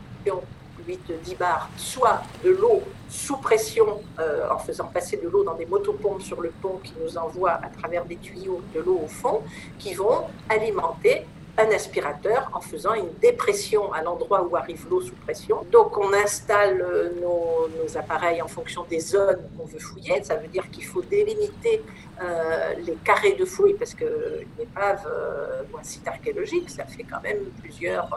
8-10 0.88 1.38
bars, 1.38 1.70
soit 1.78 2.22
de 2.44 2.52
l'eau 2.52 2.82
sous 3.10 3.38
pression 3.38 4.02
euh, 4.20 4.48
en 4.50 4.58
faisant 4.58 4.86
passer 4.86 5.18
de 5.18 5.28
l'eau 5.28 5.44
dans 5.44 5.56
des 5.56 5.66
motopompes 5.66 6.22
sur 6.22 6.42
le 6.42 6.52
pont 6.62 6.80
qui 6.84 6.94
nous 7.04 7.18
envoient 7.18 7.60
à 7.64 7.70
travers 7.70 8.06
des 8.06 8.18
tuyaux 8.18 8.62
de 8.74 8.82
l'eau 8.82 9.02
au 9.04 9.08
fond, 9.08 9.42
qui 9.80 9.94
vont 9.94 10.26
alimenter 10.50 11.26
un 11.58 11.72
aspirateur 11.72 12.50
en 12.54 12.60
faisant 12.60 12.94
une 12.94 13.12
dépression 13.22 13.92
à 13.94 14.02
l'endroit 14.02 14.44
où 14.44 14.56
arrive 14.58 14.86
l'eau 14.90 15.02
sous 15.02 15.16
pression. 15.16 15.66
Donc 15.72 15.98
on 15.98 16.12
installe 16.14 16.82
euh, 16.82 17.10
nos, 17.22 17.98
appareils 17.98 18.42
en 18.42 18.48
fonction 18.48 18.86
des 18.90 19.00
zones 19.00 19.42
qu'on 19.58 19.66
veut 19.66 19.80
fouiller. 19.80 20.22
Ça 20.24 20.36
veut 20.36 20.48
dire 20.48 20.70
qu'il 20.70 20.84
faut 20.84 21.02
délimiter 21.02 21.82
euh, 22.22 22.74
les 22.86 22.96
carrés 23.06 23.34
de 23.34 23.46
fouille 23.46 23.76
parce 23.76 23.94
qu'une 23.94 24.60
épave 24.60 25.08
euh, 25.08 25.64
ou 25.72 25.78
un 25.78 25.84
site 25.84 26.08
archéologique, 26.08 26.70
ça 26.70 26.84
fait 26.86 27.04
quand 27.04 27.22
même 27.22 27.40
plusieurs 27.62 28.10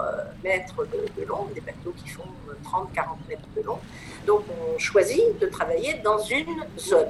mètres 0.42 0.84
de, 0.86 1.24
long, 1.24 1.46
des 1.54 1.60
bateaux 1.60 1.94
qui 1.96 2.08
font 2.08 2.24
30-40 2.64 3.28
mètres 3.28 3.48
de 3.56 3.62
long. 3.62 3.78
Donc 4.26 4.42
on 4.50 4.78
choisit 4.78 5.38
de 5.38 5.46
travailler 5.46 5.94
dans 6.02 6.18
une 6.18 6.64
zone. 6.76 7.08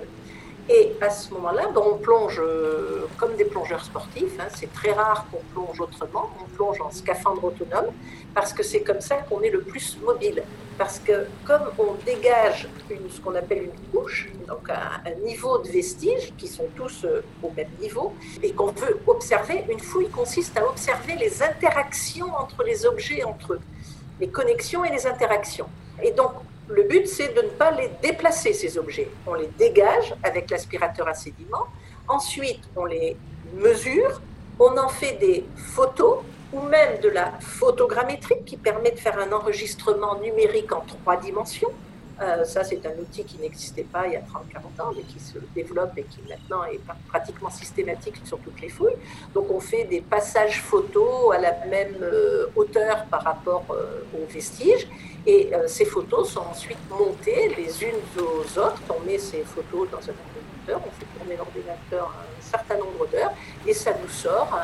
Et 0.70 0.92
à 1.00 1.08
ce 1.08 1.32
moment-là, 1.32 1.68
ben, 1.74 1.80
on 1.82 1.96
plonge 1.96 2.38
euh, 2.44 3.06
comme 3.16 3.34
des 3.36 3.46
plongeurs 3.46 3.82
sportifs. 3.82 4.38
Hein. 4.38 4.48
C'est 4.54 4.70
très 4.72 4.92
rare 4.92 5.26
qu'on 5.30 5.40
plonge 5.54 5.80
autrement. 5.80 6.28
On 6.42 6.44
plonge 6.56 6.78
en 6.82 6.90
scaphandre 6.90 7.42
autonome 7.44 7.86
parce 8.34 8.52
que 8.52 8.62
c'est 8.62 8.82
comme 8.82 9.00
ça 9.00 9.16
qu'on 9.16 9.40
est 9.40 9.50
le 9.50 9.62
plus 9.62 9.96
mobile. 10.04 10.42
Parce 10.76 10.98
que 10.98 11.26
comme 11.46 11.62
on 11.78 11.94
dégage 12.04 12.68
ce 13.08 13.20
qu'on 13.20 13.34
appelle 13.34 13.64
une 13.64 13.90
couche, 13.90 14.30
donc 14.46 14.68
un, 14.68 15.10
niveau 15.24 15.58
de 15.58 15.68
vestiges 15.68 16.34
qui 16.36 16.46
sont 16.46 16.68
tous 16.76 17.04
euh, 17.04 17.22
au 17.42 17.50
même 17.56 17.70
niveau, 17.80 18.12
et 18.42 18.52
qu'on 18.52 18.70
veut 18.70 19.00
observer, 19.06 19.64
une 19.70 19.80
fouille 19.80 20.10
consiste 20.10 20.56
à 20.58 20.68
observer 20.68 21.16
les 21.16 21.42
interactions 21.42 22.32
entre 22.36 22.62
les 22.62 22.84
objets 22.84 23.24
entre 23.24 23.54
eux, 23.54 23.60
les 24.20 24.28
connexions 24.28 24.84
et 24.84 24.90
les 24.90 25.06
interactions. 25.06 25.68
Et 26.02 26.12
donc, 26.12 26.32
le 26.68 26.82
but, 26.82 27.06
c'est 27.06 27.34
de 27.34 27.42
ne 27.42 27.48
pas 27.48 27.70
les 27.70 27.88
déplacer, 28.02 28.52
ces 28.52 28.76
objets. 28.76 29.08
On 29.26 29.34
les 29.34 29.48
dégage 29.58 30.14
avec 30.22 30.50
l'aspirateur 30.50 31.08
à 31.08 31.14
sédiments. 31.14 31.66
Ensuite, 32.06 32.60
on 32.76 32.84
les 32.84 33.16
mesure. 33.54 34.20
On 34.58 34.76
en 34.76 34.88
fait 34.88 35.14
des 35.14 35.44
photos 35.56 36.18
ou 36.52 36.60
même 36.60 37.00
de 37.00 37.08
la 37.08 37.32
photogrammétrie 37.40 38.42
qui 38.44 38.56
permet 38.56 38.90
de 38.90 38.98
faire 38.98 39.18
un 39.18 39.32
enregistrement 39.32 40.18
numérique 40.20 40.72
en 40.72 40.80
trois 40.80 41.16
dimensions. 41.16 41.70
Euh, 42.20 42.44
ça, 42.44 42.64
c'est 42.64 42.84
un 42.84 42.98
outil 43.00 43.24
qui 43.24 43.38
n'existait 43.38 43.84
pas 43.84 44.06
il 44.06 44.14
y 44.14 44.16
a 44.16 44.20
30-40 44.20 44.82
ans, 44.82 44.92
mais 44.96 45.02
qui 45.02 45.20
se 45.20 45.38
développe 45.54 45.96
et 45.96 46.02
qui 46.02 46.20
maintenant 46.28 46.64
est 46.64 46.80
pratiquement 47.08 47.50
systématique 47.50 48.16
sur 48.24 48.38
toutes 48.40 48.60
les 48.60 48.68
fouilles. 48.68 48.96
Donc, 49.34 49.50
on 49.50 49.60
fait 49.60 49.84
des 49.84 50.00
passages 50.00 50.60
photos 50.60 51.34
à 51.34 51.38
la 51.38 51.52
même 51.66 51.96
euh, 52.02 52.46
hauteur 52.56 53.04
par 53.06 53.22
rapport 53.22 53.64
euh, 53.70 54.02
aux 54.14 54.26
vestiges. 54.32 54.88
Et 55.26 55.50
ces 55.66 55.84
photos 55.84 56.30
sont 56.30 56.40
ensuite 56.40 56.78
montées 56.88 57.54
les 57.54 57.84
unes 57.84 58.00
aux 58.16 58.58
autres. 58.58 58.80
On 58.88 59.04
met 59.04 59.18
ces 59.18 59.42
photos 59.42 59.86
dans 59.90 59.98
un 59.98 60.14
ordinateur, 60.14 60.80
on 60.86 60.90
fait 60.90 61.18
tourner 61.18 61.36
l'ordinateur 61.36 62.06
un 62.06 62.42
certain 62.42 62.78
nombre 62.78 63.06
d'heures, 63.12 63.32
et 63.66 63.74
ça 63.74 63.90
nous 64.00 64.08
sort 64.08 64.58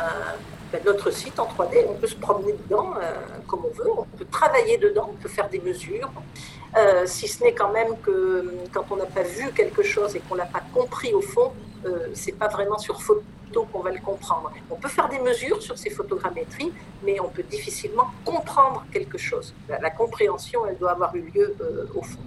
ben, 0.72 0.80
notre 0.86 1.10
site 1.10 1.38
en 1.38 1.46
3D. 1.46 1.84
On 1.86 1.94
peut 1.94 2.06
se 2.06 2.14
promener 2.14 2.52
dedans 2.52 2.94
comme 3.46 3.66
on 3.66 3.74
veut, 3.76 3.90
on 3.90 4.04
peut 4.16 4.24
travailler 4.30 4.78
dedans, 4.78 5.10
on 5.12 5.16
peut 5.16 5.28
faire 5.28 5.50
des 5.50 5.60
mesures. 5.60 6.10
Euh, 6.76 7.06
si 7.06 7.28
ce 7.28 7.44
n'est 7.44 7.54
quand 7.54 7.72
même 7.72 7.96
que 8.02 8.10
euh, 8.10 8.50
quand 8.72 8.84
on 8.90 8.96
n'a 8.96 9.06
pas 9.06 9.22
vu 9.22 9.52
quelque 9.52 9.82
chose 9.82 10.16
et 10.16 10.20
qu'on 10.20 10.34
l'a 10.34 10.46
pas 10.46 10.62
compris 10.72 11.14
au 11.14 11.20
fond, 11.20 11.52
euh, 11.86 12.08
c'est 12.14 12.32
pas 12.32 12.48
vraiment 12.48 12.78
sur 12.78 13.00
photo 13.00 13.22
qu'on 13.72 13.80
va 13.80 13.92
le 13.92 14.00
comprendre. 14.00 14.52
On 14.70 14.76
peut 14.76 14.88
faire 14.88 15.08
des 15.08 15.18
mesures 15.18 15.62
sur 15.62 15.78
ces 15.78 15.90
photogrammétries, 15.90 16.72
mais 17.02 17.20
on 17.20 17.28
peut 17.28 17.42
difficilement 17.42 18.10
comprendre 18.24 18.84
quelque 18.92 19.18
chose. 19.18 19.54
La, 19.68 19.90
compréhension, 19.90 20.66
elle 20.66 20.78
doit 20.78 20.92
avoir 20.92 21.14
eu 21.14 21.20
lieu 21.20 21.54
euh, 21.60 21.86
au 21.94 22.02
fond. 22.02 22.18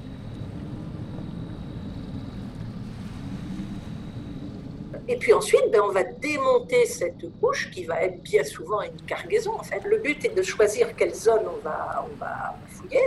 Et 5.09 5.15
puis 5.17 5.33
ensuite, 5.33 5.71
ben, 5.71 5.81
on 5.81 5.91
va 5.91 6.03
démonter 6.03 6.85
cette 6.85 7.25
couche 7.39 7.71
qui 7.71 7.85
va 7.85 8.01
être 8.03 8.21
bien 8.21 8.43
souvent 8.43 8.81
une 8.81 9.01
cargaison. 9.05 9.53
En 9.53 9.63
fait, 9.63 9.81
le 9.85 9.97
but 9.97 10.23
est 10.25 10.35
de 10.35 10.43
choisir 10.43 10.95
quelle 10.95 11.15
zone 11.15 11.43
on 11.47 11.63
va, 11.63 12.55
fouiller. 12.67 12.99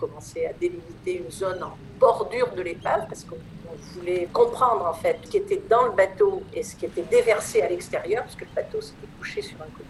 Commencé 0.00 0.46
à 0.46 0.52
délimiter 0.54 1.22
une 1.24 1.30
zone 1.30 1.62
en 1.62 1.76
bordure 1.98 2.50
de 2.54 2.62
l'épave 2.62 3.06
parce 3.06 3.24
qu'on 3.24 3.36
voulait 3.94 4.26
comprendre 4.32 4.86
en 4.86 4.94
fait 4.94 5.18
ce 5.22 5.30
qui 5.30 5.36
était 5.36 5.62
dans 5.68 5.84
le 5.84 5.92
bateau 5.92 6.42
et 6.54 6.62
ce 6.62 6.74
qui 6.74 6.86
était 6.86 7.02
déversé 7.02 7.60
à 7.60 7.68
l'extérieur 7.68 8.22
parce 8.24 8.34
que 8.34 8.44
le 8.44 8.50
bateau 8.54 8.80
s'était 8.80 9.08
couché 9.18 9.42
sur 9.42 9.56
un 9.60 9.70
côté. 9.76 9.84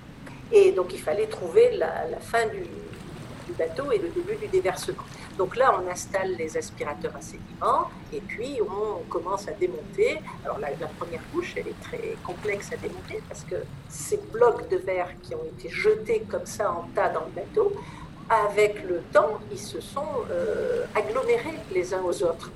Et 0.53 0.73
donc 0.73 0.93
il 0.93 1.01
fallait 1.01 1.29
trouver 1.29 1.77
la, 1.77 2.19
fin 2.21 2.47
du, 2.47 2.65
bateau 3.59 3.91
et 3.93 3.99
le 3.99 4.09
début 4.09 4.37
du 4.37 4.47
déversement. 4.47 5.03
Donc 5.37 5.57
là, 5.57 5.75
on 5.79 5.91
installe 5.91 6.37
les 6.37 6.57
aspirateurs 6.57 7.17
à 7.17 7.21
sédiments 7.21 7.91
et 8.13 8.21
puis 8.21 8.59
on 8.63 9.03
commence 9.09 9.49
à 9.49 9.53
démonter. 9.53 10.19
Alors 10.45 10.59
la, 10.59 10.69
première 10.99 11.23
couche, 11.33 11.55
elle 11.57 11.69
est 11.69 11.81
très 11.83 12.17
complexe 12.25 12.73
à 12.73 12.77
démonter 12.77 13.21
parce 13.29 13.43
que 13.43 13.57
ces 13.89 14.19
blocs 14.33 14.69
de 14.69 14.77
verre 14.77 15.11
qui 15.23 15.35
ont 15.35 15.45
été 15.45 15.69
jetés 15.69 16.21
comme 16.29 16.47
ça 16.47 16.71
en 16.71 16.85
tas 16.95 17.09
dans 17.09 17.25
le 17.25 17.33
bateau, 17.33 17.73
avec 18.31 18.85
le 18.89 19.01
temps, 19.13 19.41
ils 19.51 19.59
se 19.59 19.81
sont 19.81 20.07
euh, 20.31 20.85
agglomérés 20.95 21.59
les 21.75 21.93
uns 21.93 22.03
aux 22.03 22.23
autres. 22.23 22.53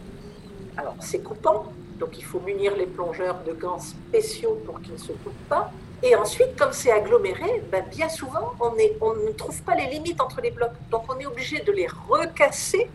Alors, 0.76 0.94
c'est 1.00 1.18
coupant, 1.18 1.72
donc 1.98 2.16
il 2.16 2.24
faut 2.24 2.38
munir 2.40 2.76
les 2.76 2.86
plongeurs 2.86 3.40
de 3.44 3.52
gants 3.52 3.80
spéciaux 3.80 4.60
pour 4.64 4.80
qu'ils 4.80 4.94
ne 4.94 4.98
se 4.98 5.12
coupent 5.12 5.48
pas. 5.48 5.72
Et 6.02 6.14
ensuite, 6.14 6.56
comme 6.56 6.72
c'est 6.72 6.92
aggloméré, 6.92 7.62
ben, 7.72 7.84
bien 7.90 8.08
souvent, 8.08 8.52
on, 8.60 8.70
ne 8.70 9.32
trouve 9.32 9.62
pas 9.62 9.74
les 9.74 9.86
limites 9.86 10.20
entre 10.20 10.40
les 10.40 10.50
blocs. 10.50 10.70
Donc, 10.90 11.02
on 11.08 11.18
est 11.18 11.26
obligé 11.26 11.60
de 11.60 11.72
les 11.72 11.88
recasser 12.08 12.88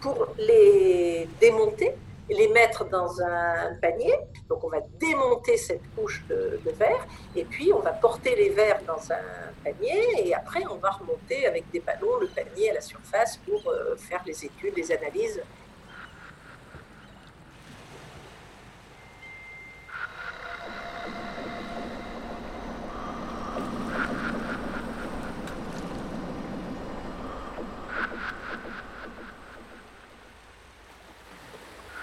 pour 0.00 0.28
les 0.38 1.28
démonter 1.40 1.94
les 2.30 2.48
mettre 2.48 2.84
dans 2.88 3.20
un 3.20 3.74
panier. 3.80 4.14
Donc 4.48 4.64
on 4.64 4.68
va 4.68 4.80
démonter 4.98 5.56
cette 5.56 5.82
couche 5.94 6.24
de, 6.28 6.58
verre 6.78 7.06
et 7.34 7.44
puis 7.44 7.72
on 7.72 7.80
va 7.80 7.92
porter 7.92 8.36
les 8.36 8.50
verres 8.50 8.80
dans 8.86 9.12
un 9.12 9.52
panier 9.64 10.28
et 10.28 10.34
après 10.34 10.64
on 10.70 10.76
va 10.76 10.90
remonter 10.90 11.46
avec 11.46 11.68
des 11.70 11.80
ballons 11.80 12.18
le 12.20 12.28
panier 12.28 12.70
à 12.70 12.74
la 12.74 12.80
surface 12.80 13.38
pour 13.38 13.68
euh, 13.68 13.96
faire 13.96 14.22
les 14.24 14.44
études, 14.44 14.74
les 14.76 14.92
analyses 14.92 15.42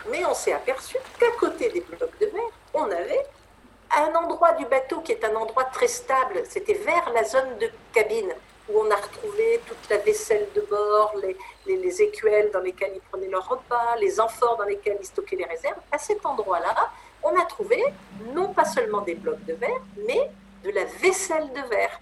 mais 0.09 0.25
on 0.25 0.26
s'est 0.37 0.53
aperçu 0.53 0.97
qu'à 1.19 1.31
côté 1.39 1.69
des 1.69 1.81
blocs 1.81 2.19
de 2.19 2.27
verre, 2.27 2.51
on 2.73 2.83
avait 2.83 3.25
un 3.95 4.13
endroit 4.15 4.53
du 4.53 4.65
bateau 4.65 5.01
qui 5.01 5.11
est 5.11 5.23
un 5.23 5.35
endroit 5.35 5.65
très 5.65 5.87
stable. 5.87 6.43
C'était 6.49 6.73
vers 6.73 7.11
la 7.13 7.23
zone 7.23 7.57
de 7.59 7.69
cabine 7.93 8.33
où 8.69 8.79
on 8.79 8.91
a 8.91 8.95
retrouvé 8.95 9.61
toute 9.65 9.89
la 9.89 9.97
vaisselle 9.97 10.47
de 10.53 10.61
bord, 10.61 11.13
les, 11.21 11.37
les, 11.77 12.01
écuelles 12.01 12.51
dans 12.51 12.59
lesquelles 12.59 12.91
ils 12.95 13.01
prenaient 13.01 13.29
leur 13.29 13.47
repas, 13.47 13.95
les 13.99 14.19
amphores 14.19 14.57
dans 14.57 14.65
lesquels 14.65 14.97
ils 14.99 15.05
stockaient 15.05 15.37
les 15.37 15.45
réserves. 15.45 15.79
À 15.91 15.97
cet 15.97 16.25
endroit-là, 16.25 16.75
on 17.23 17.39
a 17.39 17.45
trouvé 17.45 17.81
non 18.33 18.53
pas 18.53 18.65
seulement 18.65 19.01
des 19.01 19.15
blocs 19.15 19.43
de 19.45 19.53
verre, 19.53 19.81
mais 20.05 20.29
de 20.63 20.71
la 20.71 20.83
vaisselle 20.83 21.49
de 21.53 21.61
verre. 21.69 22.01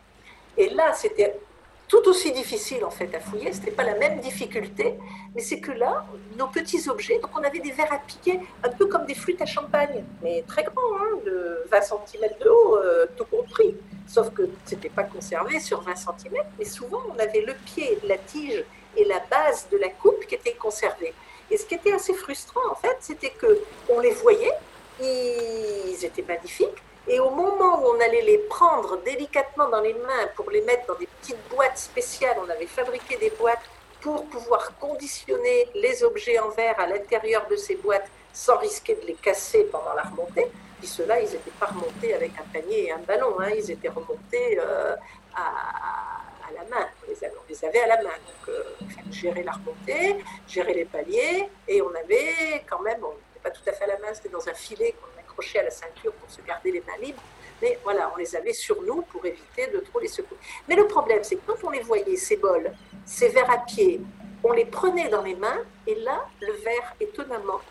Et 0.58 0.70
là, 0.70 0.94
c'était 0.94 1.40
tout 1.88 2.08
aussi 2.08 2.32
difficile 2.32 2.84
en 2.84 2.90
fait 2.90 3.14
à 3.14 3.20
fouiller, 3.20 3.54
ce 3.54 3.60
n'était 3.60 3.72
pas 3.72 3.84
la 3.84 3.96
même 3.96 4.20
difficulté, 4.20 4.96
mais 5.34 5.42
c'est 5.42 5.60
que 5.60 5.72
là, 5.72 6.06
nos 6.38 6.48
petits 6.48 6.90
objets, 6.90 7.20
donc 7.20 7.32
on 7.38 7.44
avait 7.44 7.60
des 7.60 7.72
verres 7.72 7.94
à 7.94 8.00
piquer, 8.00 8.40
un 8.64 8.70
peu 8.70 8.88
comme 8.88 9.06
des 9.06 9.16
flûtes 9.16 9.42
à 9.42 9.46
champagne, 9.46 10.04
mais 10.24 10.44
très 10.48 10.64
grands, 10.64 10.96
hein, 11.00 11.20
de 11.26 11.64
20 11.72 11.82
cm 11.82 12.30
de 12.44 12.50
haut, 12.50 12.78
euh, 12.78 13.06
tout 13.16 13.26
compris. 13.26 13.76
Sauf 14.08 14.32
que 14.32 14.44
ce 14.66 14.76
n'était 14.76 14.90
pas 14.90 15.04
conservé 15.04 15.60
sur 15.60 15.82
20 15.82 15.96
cm, 15.96 16.44
mais 16.58 16.66
souvent 16.66 17.02
on 17.14 17.20
avait 17.20 17.42
le 17.42 17.54
pied, 17.66 18.00
la 18.08 18.18
tige 18.18 18.64
et 18.98 19.06
la 19.06 19.20
base 19.30 19.68
de 19.72 19.78
la 19.78 19.90
coupe 19.90 20.26
qui 20.28 20.36
étaient 20.36 20.54
conservés. 20.54 21.14
Et 21.52 21.58
ce 21.58 21.66
qui 21.66 21.76
était 21.76 21.94
assez 21.94 22.14
frustrant 22.14 22.72
en 22.72 22.76
fait, 22.76 22.98
c'était 23.02 23.32
que 23.32 23.60
on 23.90 24.00
les 24.00 24.12
voyait, 24.12 24.54
ils 25.02 26.04
étaient 26.04 26.26
magnifiques, 26.28 26.82
et 27.08 27.20
au 27.20 27.30
moment 27.30 27.80
où 27.82 27.96
on 27.96 28.00
allait 28.00 28.22
les 28.22 28.40
prendre 28.40 28.98
délicatement 29.04 29.70
dans 29.70 29.82
les 29.82 29.94
mains 29.94 30.28
pour 30.36 30.50
les 30.50 30.62
mettre 30.62 30.88
dans 30.88 30.96
des 30.96 31.08
petites 31.08 31.50
boîtes 31.50 31.78
spéciales, 31.78 32.38
on 32.44 32.50
avait 32.50 32.66
fabriqué 32.66 33.18
des 33.18 33.30
boîtes 33.32 33.62
pour 34.02 34.26
pouvoir 34.26 34.78
conditionner 34.80 35.70
les 35.76 36.04
objets 36.04 36.40
en 36.40 36.50
verre 36.50 36.80
à 36.80 36.88
l'intérieur 36.88 37.48
de 37.48 37.56
ces 37.56 37.76
boîtes 37.76 38.08
sans 38.34 38.58
risquer 38.58 38.96
de 38.96 39.06
les 39.06 39.14
casser 39.14 39.64
pendant 39.72 39.94
la 39.94 40.04
remontée. 40.04 40.48
Puis 40.80 40.88
ceux-là, 40.88 41.20
ils 41.22 41.30
n'étaient 41.30 41.52
pas 41.60 41.68
remontés 41.68 42.14
avec 42.14 42.32
un 42.40 42.44
panier 42.52 42.86
et 42.86 42.92
un 42.92 43.00
ballon, 43.00 43.40
hein. 43.40 43.50
ils 43.56 43.72
étaient 43.72 43.90
remontés 43.90 44.60
euh, 44.60 44.96
à, 45.36 46.52
la 46.54 46.64
main. 46.64 46.88
On 47.04 47.10
les, 47.10 47.66
avait, 47.66 47.82
à 47.82 47.88
la 47.88 47.98
main. 47.98 48.10
Donc, 48.10 48.50
euh, 48.50 48.64
gérer 49.12 49.44
la 49.44 49.54
remontée, 49.54 50.24
gérer 50.48 50.74
les 50.74 50.86
paliers, 50.86 51.50
et 51.68 51.82
on 51.82 51.90
avait 51.90 52.64
quand 52.70 52.82
même, 52.82 53.04
on 53.04 53.10
n'était 53.10 53.40
pas 53.44 53.52
tout 53.52 53.68
à 53.68 53.74
fait 53.74 53.86
à 53.86 53.88
la 53.88 53.98
main, 54.00 54.14
c'était 54.14 54.30
dans 54.30 54.48
un 54.48 54.54
filet 54.54 54.94
qu'on 54.94 55.15
à 55.56 55.64
la 55.64 55.72
ceinture 55.72 56.14
pour 56.14 56.30
se 56.30 56.42
garder 56.42 56.72
les 56.72 56.82
mains 56.82 56.98
libres. 57.02 57.22
Mais 57.62 57.80
voilà, 57.84 58.12
on 58.14 58.18
les 58.18 58.36
avait 58.36 58.54
sur 58.54 58.82
nous 58.82 59.02
pour 59.04 59.26
éviter 59.26 59.68
de 59.68 59.80
trop 59.80 60.00
les 60.00 60.08
secouer. 60.08 60.38
Mais 60.68 60.76
le 60.76 60.88
problème, 60.88 61.20
c'est 61.24 61.36
que 61.36 61.42
quand 61.48 61.68
on 61.68 61.70
les 61.70 61.82
voyait, 61.82 62.18
ces 62.18 62.38
bols, 62.38 62.72
ces 63.06 63.30
verres 63.30 63.52
à 63.52 63.60
pied, 63.60 64.02
on 64.44 64.52
les 64.52 64.66
prenait 64.66 65.10
dans 65.10 65.24
les 65.24 65.36
mains 65.36 65.62
et 65.88 65.96
là, 65.96 66.26
le 66.42 66.54
verre, 66.54 66.96
étonnamment, 67.00 67.62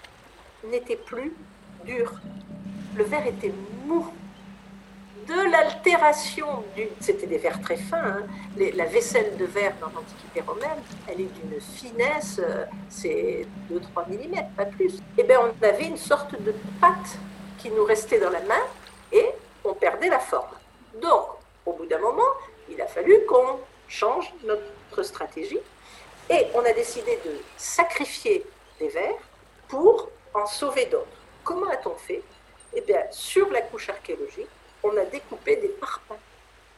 n'était 0.64 0.96
plus 0.96 1.32
dur. 1.84 2.12
Le 2.96 3.04
verre 3.04 3.26
était 3.26 3.52
mou. 3.86 4.06
De 5.28 5.50
l'altération 5.50 6.64
du. 6.76 6.86
C'était 7.00 7.26
des 7.26 7.38
verres 7.38 7.60
très 7.62 7.78
fins. 7.78 7.96
Hein. 7.96 8.26
la 8.58 8.84
vaisselle 8.84 9.38
de 9.38 9.46
verre 9.46 9.72
dans 9.80 9.86
l'Antiquité 9.86 10.42
romaine, 10.42 10.82
elle 11.08 11.22
est 11.22 11.30
d'une 11.40 11.58
finesse, 11.60 12.38
euh, 12.44 12.66
c'est 12.90 13.46
2-3 13.72 14.06
mm, 14.10 14.54
pas 14.54 14.66
plus. 14.66 14.96
Et 14.96 15.00
eh 15.18 15.22
bien, 15.22 15.38
on 15.40 15.64
avait 15.64 15.86
une 15.86 15.96
sorte 15.96 16.38
de 16.42 16.54
pâte 16.78 17.18
nous 17.70 17.84
restait 17.84 18.18
dans 18.18 18.30
la 18.30 18.40
main 18.40 18.62
et 19.12 19.26
on 19.64 19.74
perdait 19.74 20.08
la 20.08 20.18
forme. 20.18 20.56
Donc, 20.94 21.26
au 21.66 21.72
bout 21.72 21.86
d'un 21.86 21.98
moment, 21.98 22.22
il 22.68 22.80
a 22.80 22.86
fallu 22.86 23.24
qu'on 23.26 23.60
change 23.88 24.32
notre 24.44 25.02
stratégie 25.02 25.60
et 26.30 26.46
on 26.54 26.64
a 26.64 26.72
décidé 26.72 27.18
de 27.24 27.38
sacrifier 27.56 28.44
des 28.78 28.88
vers 28.88 29.14
pour 29.68 30.08
en 30.32 30.46
sauver 30.46 30.86
d'autres. 30.86 31.06
Comment 31.42 31.68
a-t-on 31.68 31.94
fait? 31.94 32.22
Eh 32.74 32.80
bien, 32.80 33.00
sur 33.10 33.50
la 33.50 33.60
couche 33.62 33.88
archéologique, 33.88 34.48
on 34.82 34.96
a 34.96 35.04
découpé 35.04 35.56
des 35.56 35.68
parpaings 35.68 36.18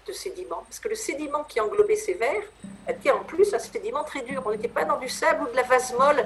de 0.07 0.12
sédiments. 0.12 0.62
Parce 0.69 0.78
que 0.78 0.88
le 0.88 0.95
sédiment 0.95 1.45
qui 1.45 1.61
englobait 1.61 1.97
ces 1.97 2.14
vers 2.14 2.43
était 2.88 3.11
en 3.11 3.25
plus 3.25 3.52
un 3.55 3.59
sédiment 3.59 4.05
très 4.05 4.23
dur. 4.23 4.43
On 4.45 4.50
n'était 4.50 4.69
pas 4.69 4.85
dans 4.85 4.99
du 4.99 5.09
sable 5.09 5.45
ou 5.45 5.50
de 5.50 5.57
la 5.57 5.62
vase 5.62 5.93
molle. 5.95 6.25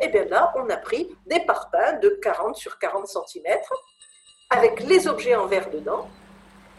Et 0.00 0.06
eh 0.06 0.08
bien 0.08 0.24
là, 0.24 0.50
on 0.56 0.68
a 0.70 0.78
pris 0.78 1.14
des 1.26 1.40
parpaings 1.40 1.98
de 2.00 2.08
40 2.22 2.56
sur 2.56 2.78
40 2.78 3.06
cm 3.06 3.44
avec 4.48 4.80
les 4.80 5.06
objets 5.06 5.34
en 5.34 5.46
verre 5.46 5.68
dedans. 5.68 6.08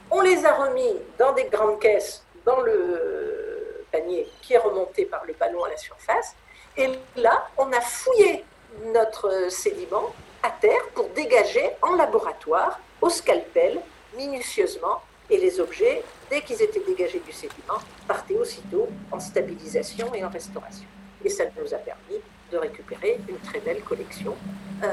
On 0.09 0.21
les 0.21 0.43
a 0.43 0.55
remis 0.55 0.95
dans 1.19 1.31
des 1.33 1.43
grandes 1.45 1.79
caisses 1.79 2.25
dans 2.45 2.61
le 2.61 3.85
panier 3.91 4.27
qui 4.41 4.53
est 4.53 4.57
remonté 4.57 5.05
par 5.05 5.23
le 5.25 5.33
ballon 5.33 5.63
à 5.63 5.69
la 5.69 5.77
surface. 5.77 6.35
Et 6.75 6.89
là, 7.15 7.47
on 7.59 7.71
a 7.71 7.81
fouillé 7.81 8.43
notre 8.85 9.51
sédiment 9.51 10.13
à 10.41 10.49
terre 10.49 10.81
pour 10.95 11.07
dégager 11.09 11.69
en 11.83 11.95
laboratoire, 11.95 12.79
au 13.01 13.09
scalpel, 13.09 13.81
minutieusement. 14.17 15.01
Et 15.29 15.37
les 15.37 15.59
objets, 15.59 16.03
dès 16.29 16.41
qu'ils 16.41 16.61
étaient 16.61 16.83
dégagés 16.85 17.19
du 17.19 17.31
sédiment, 17.31 17.77
partaient 18.07 18.35
aussitôt 18.35 18.89
en 19.11 19.19
stabilisation 19.19 20.11
et 20.15 20.25
en 20.25 20.29
restauration. 20.29 20.87
Et 21.23 21.29
ça 21.29 21.43
nous 21.55 21.73
a 21.73 21.77
permis 21.77 22.19
de 22.51 22.57
récupérer 22.57 23.19
une 23.29 23.37
très 23.37 23.59
belle 23.59 23.81
collection 23.81 24.35
euh, 24.83 24.87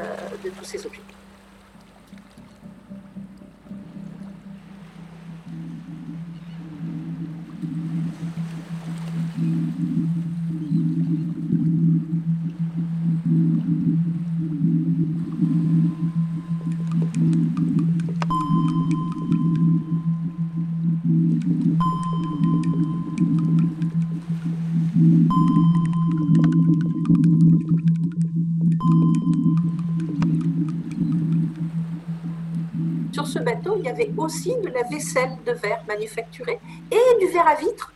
de 0.45 0.51
tous 0.51 0.65
ces 0.65 0.87
objets. 0.87 1.01
Aussi 34.29 34.55
de 34.57 34.69
la 34.69 34.83
vaisselle 34.83 35.37
de 35.47 35.53
verre 35.53 35.83
manufacturée 35.89 36.59
et 36.91 37.19
du 37.19 37.29
verre 37.33 37.49
à 37.49 37.55
vitre, 37.55 37.93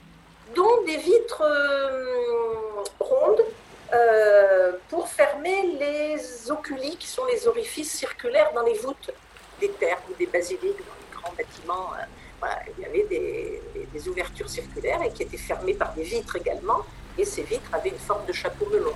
dont 0.56 0.82
des 0.86 0.96
vitres 0.96 1.42
euh, 1.42 2.82
rondes 2.98 3.44
euh, 3.92 4.72
pour 4.88 5.08
fermer 5.08 5.76
les 5.78 6.50
oculis, 6.50 6.96
qui 6.96 7.08
sont 7.08 7.26
les 7.26 7.46
orifices 7.46 7.92
circulaires 7.92 8.50
dans 8.54 8.62
les 8.62 8.78
voûtes 8.78 9.10
des 9.60 9.70
terres 9.72 10.00
ou 10.10 10.14
des 10.14 10.26
basiliques, 10.26 10.82
dans 10.88 10.98
les 11.02 11.10
grands 11.16 11.34
bâtiments. 11.36 11.90
Euh, 11.98 12.04
il 12.76 12.82
y 12.82 12.86
avait 12.86 13.06
des, 13.08 13.62
des, 13.92 14.08
ouvertures 14.08 14.48
circulaires 14.48 15.00
et 15.04 15.10
qui 15.10 15.22
étaient 15.22 15.36
fermées 15.36 15.74
par 15.74 15.92
des 15.94 16.02
vitres 16.02 16.34
également, 16.34 16.80
et 17.18 17.24
ces 17.24 17.42
vitres 17.42 17.70
avaient 17.72 17.90
une 17.90 17.98
forme 17.98 18.24
de 18.26 18.32
chapeau 18.32 18.66
melon. 18.66 18.92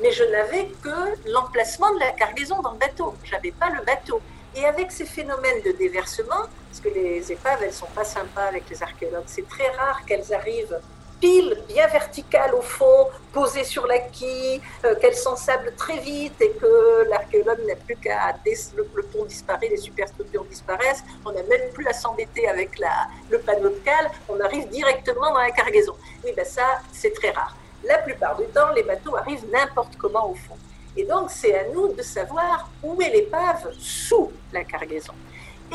Mais 0.00 0.12
je 0.12 0.24
n'avais 0.24 0.68
que 0.82 1.30
l'emplacement 1.30 1.92
de 1.94 2.00
la 2.00 2.10
cargaison 2.12 2.60
dans 2.60 2.72
le 2.72 2.78
bateau, 2.78 3.14
je 3.24 3.32
n'avais 3.32 3.52
pas 3.52 3.70
le 3.70 3.84
bateau. 3.84 4.20
Et 4.54 4.64
avec 4.66 4.90
ces 4.90 5.06
phénomènes 5.06 5.62
de 5.62 5.72
déversement, 5.72 6.44
parce 6.68 6.80
que 6.82 6.88
les 6.88 7.32
épaves, 7.32 7.62
elles 7.62 7.72
sont 7.72 7.86
pas 7.94 8.04
sympas 8.04 8.44
avec 8.44 8.68
les 8.68 8.82
archéologues, 8.82 9.24
c'est 9.26 9.48
très 9.48 9.68
rare 9.70 10.04
qu'elles 10.06 10.32
arrivent 10.32 10.78
pile, 11.22 11.56
bien 11.68 11.86
verticales 11.86 12.52
au 12.54 12.60
fond, 12.60 13.08
posées 13.32 13.64
sur 13.64 13.86
la 13.86 14.00
quille, 14.00 14.60
euh, 14.84 14.96
qu'elles 14.96 15.14
s'ensablent 15.14 15.72
très 15.76 15.98
vite 15.98 16.38
et 16.40 16.50
que 16.50 17.08
l'archéologue 17.08 17.64
n'a 17.66 17.76
plus 17.76 17.96
qu'à... 17.96 18.34
Le, 18.76 18.86
le, 18.94 19.02
pont 19.04 19.24
disparaît, 19.24 19.68
les 19.68 19.76
superstructures 19.76 20.44
disparaissent, 20.44 21.04
on 21.24 21.30
n'a 21.30 21.44
même 21.44 21.70
plus 21.72 21.86
à 21.86 21.92
s'embêter 21.92 22.48
avec 22.48 22.78
la, 22.78 23.06
le 23.30 23.38
panneau 23.38 23.68
de 23.68 23.80
cale, 23.84 24.10
on 24.28 24.38
arrive 24.40 24.68
directement 24.68 25.30
dans 25.30 25.38
la 25.38 25.52
cargaison. 25.52 25.94
Oui, 26.24 26.32
ben 26.36 26.44
ça, 26.44 26.80
c'est 26.92 27.14
très 27.14 27.30
rare. 27.30 27.56
La 27.84 27.98
plupart 27.98 28.36
du 28.36 28.46
temps, 28.46 28.70
les 28.74 28.82
bateaux 28.82 29.16
arrivent 29.16 29.46
n'importe 29.50 29.96
comment 29.96 30.28
au 30.30 30.34
fond. 30.34 30.58
Et 30.96 31.04
donc, 31.04 31.30
c'est 31.30 31.56
à 31.56 31.64
nous 31.68 31.92
de 31.92 32.02
savoir 32.02 32.68
où 32.82 33.00
est 33.00 33.10
l'épave 33.10 33.72
sous 33.78 34.30
la 34.52 34.64
cargaison. 34.64 35.14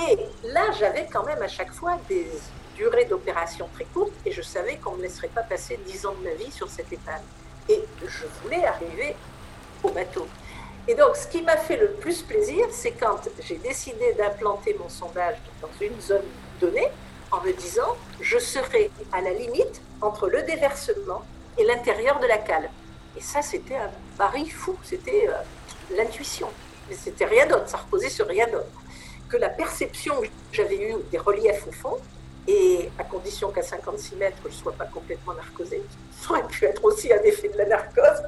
Et 0.09 0.17
là, 0.43 0.71
j'avais 0.77 1.07
quand 1.11 1.23
même 1.23 1.41
à 1.41 1.47
chaque 1.47 1.73
fois 1.73 1.97
des 2.07 2.27
durées 2.77 3.05
d'opération 3.05 3.67
très 3.73 3.85
courtes 3.85 4.13
et 4.25 4.31
je 4.31 4.41
savais 4.41 4.77
qu'on 4.77 4.91
ne 4.91 4.97
me 4.97 5.03
laisserait 5.03 5.27
pas 5.27 5.41
passer 5.41 5.79
10 5.85 6.05
ans 6.05 6.13
de 6.13 6.29
ma 6.29 6.35
vie 6.35 6.51
sur 6.51 6.69
cette 6.69 6.91
épave. 6.93 7.21
Et 7.67 7.83
je 8.05 8.25
voulais 8.41 8.63
arriver 8.63 9.15
au 9.83 9.89
bateau. 9.89 10.27
Et 10.87 10.95
donc, 10.95 11.17
ce 11.17 11.27
qui 11.27 11.41
m'a 11.41 11.57
fait 11.57 11.75
le 11.75 11.91
plus 11.91 12.21
plaisir, 12.21 12.65
c'est 12.71 12.91
quand 12.91 13.19
j'ai 13.41 13.57
décidé 13.57 14.13
d'implanter 14.13 14.75
mon 14.79 14.87
sondage 14.87 15.35
dans 15.61 15.69
une 15.81 15.99
zone 15.99 16.23
donnée, 16.61 16.87
en 17.31 17.41
me 17.41 17.51
disant, 17.51 17.97
je 18.21 18.37
serai 18.37 18.89
à 19.11 19.19
la 19.19 19.33
limite 19.33 19.81
entre 20.01 20.29
le 20.29 20.43
déversement 20.43 21.23
et 21.57 21.65
l'intérieur 21.65 22.19
de 22.19 22.27
la 22.27 22.37
cale. 22.37 22.69
Et 23.17 23.21
ça, 23.21 23.41
c'était 23.41 23.75
un 23.75 23.91
pari 24.17 24.49
fou, 24.49 24.77
c'était 24.83 25.27
euh, 25.27 25.95
l'intuition. 25.97 26.47
Mais 26.87 26.95
c'était 26.95 27.25
rien 27.25 27.47
d'autre, 27.47 27.67
ça 27.67 27.77
reposait 27.77 28.09
sur 28.09 28.27
rien 28.27 28.47
d'autre. 28.47 28.67
Que 29.27 29.35
la 29.35 29.49
perception 29.49 30.21
que 30.21 30.27
j'avais 30.53 30.91
eue 30.91 30.95
des 31.11 31.17
reliefs 31.17 31.67
au 31.67 31.71
fond, 31.71 31.97
et 32.47 32.89
à 32.97 33.03
condition 33.03 33.51
qu'à 33.51 33.61
56 33.61 34.15
mètres, 34.15 34.37
je 34.43 34.49
ne 34.49 34.53
sois 34.53 34.71
pas 34.71 34.85
complètement 34.85 35.33
narcosée, 35.33 35.83
ça 36.11 36.31
aurait 36.31 36.47
pu 36.47 36.65
être 36.65 36.83
aussi 36.85 37.11
un 37.11 37.21
effet 37.23 37.49
de 37.49 37.57
la 37.57 37.65
narcose. 37.65 38.23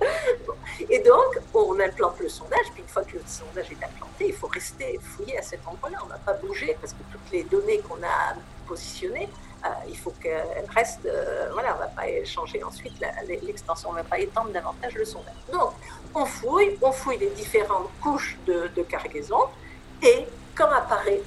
Et 0.89 0.99
donc, 0.99 1.39
on 1.53 1.79
implante 1.79 2.19
le 2.19 2.29
sondage, 2.29 2.65
puis 2.73 2.84
une 2.84 2.89
fois 2.89 3.03
que 3.03 3.13
le 3.13 3.23
sondage 3.25 3.71
est 3.71 3.84
implanté, 3.84 4.27
il 4.27 4.34
faut 4.34 4.47
rester 4.47 4.99
fouiller 5.01 5.38
à 5.38 5.41
cet 5.41 5.62
endroit-là. 5.65 5.99
On 6.05 6.08
n'a 6.08 6.17
pas 6.17 6.34
bougé 6.34 6.77
parce 6.82 6.93
que 6.93 7.03
toutes 7.12 7.32
les 7.32 7.43
données 7.43 7.79
qu'on 7.79 8.03
a 8.03 8.36
positionnées, 8.67 9.29
euh, 9.65 9.69
il 9.89 9.97
faut 9.97 10.12
qu'elle 10.12 10.65
reste, 10.73 11.05
euh, 11.05 11.49
voilà, 11.51 11.73
on 11.73 11.75
ne 11.75 11.79
va 11.79 11.88
pas 11.88 12.25
changer 12.25 12.63
ensuite 12.63 12.93
l'extension, 13.41 13.89
on 13.89 13.93
ne 13.93 13.97
va 13.97 14.03
pas 14.03 14.19
étendre 14.19 14.51
davantage 14.51 14.93
le 14.95 15.03
sondage. 15.03 15.36
Donc, 15.51 15.71
on 16.15 16.25
fouille, 16.25 16.77
on 16.82 16.91
fouille 16.91 17.17
les 17.17 17.29
différentes 17.32 17.89
couches 18.01 18.38
de, 18.45 18.84
cargaison, 18.84 19.45
et 20.01 20.25
quand 20.55 20.69
apparaît 20.69 21.21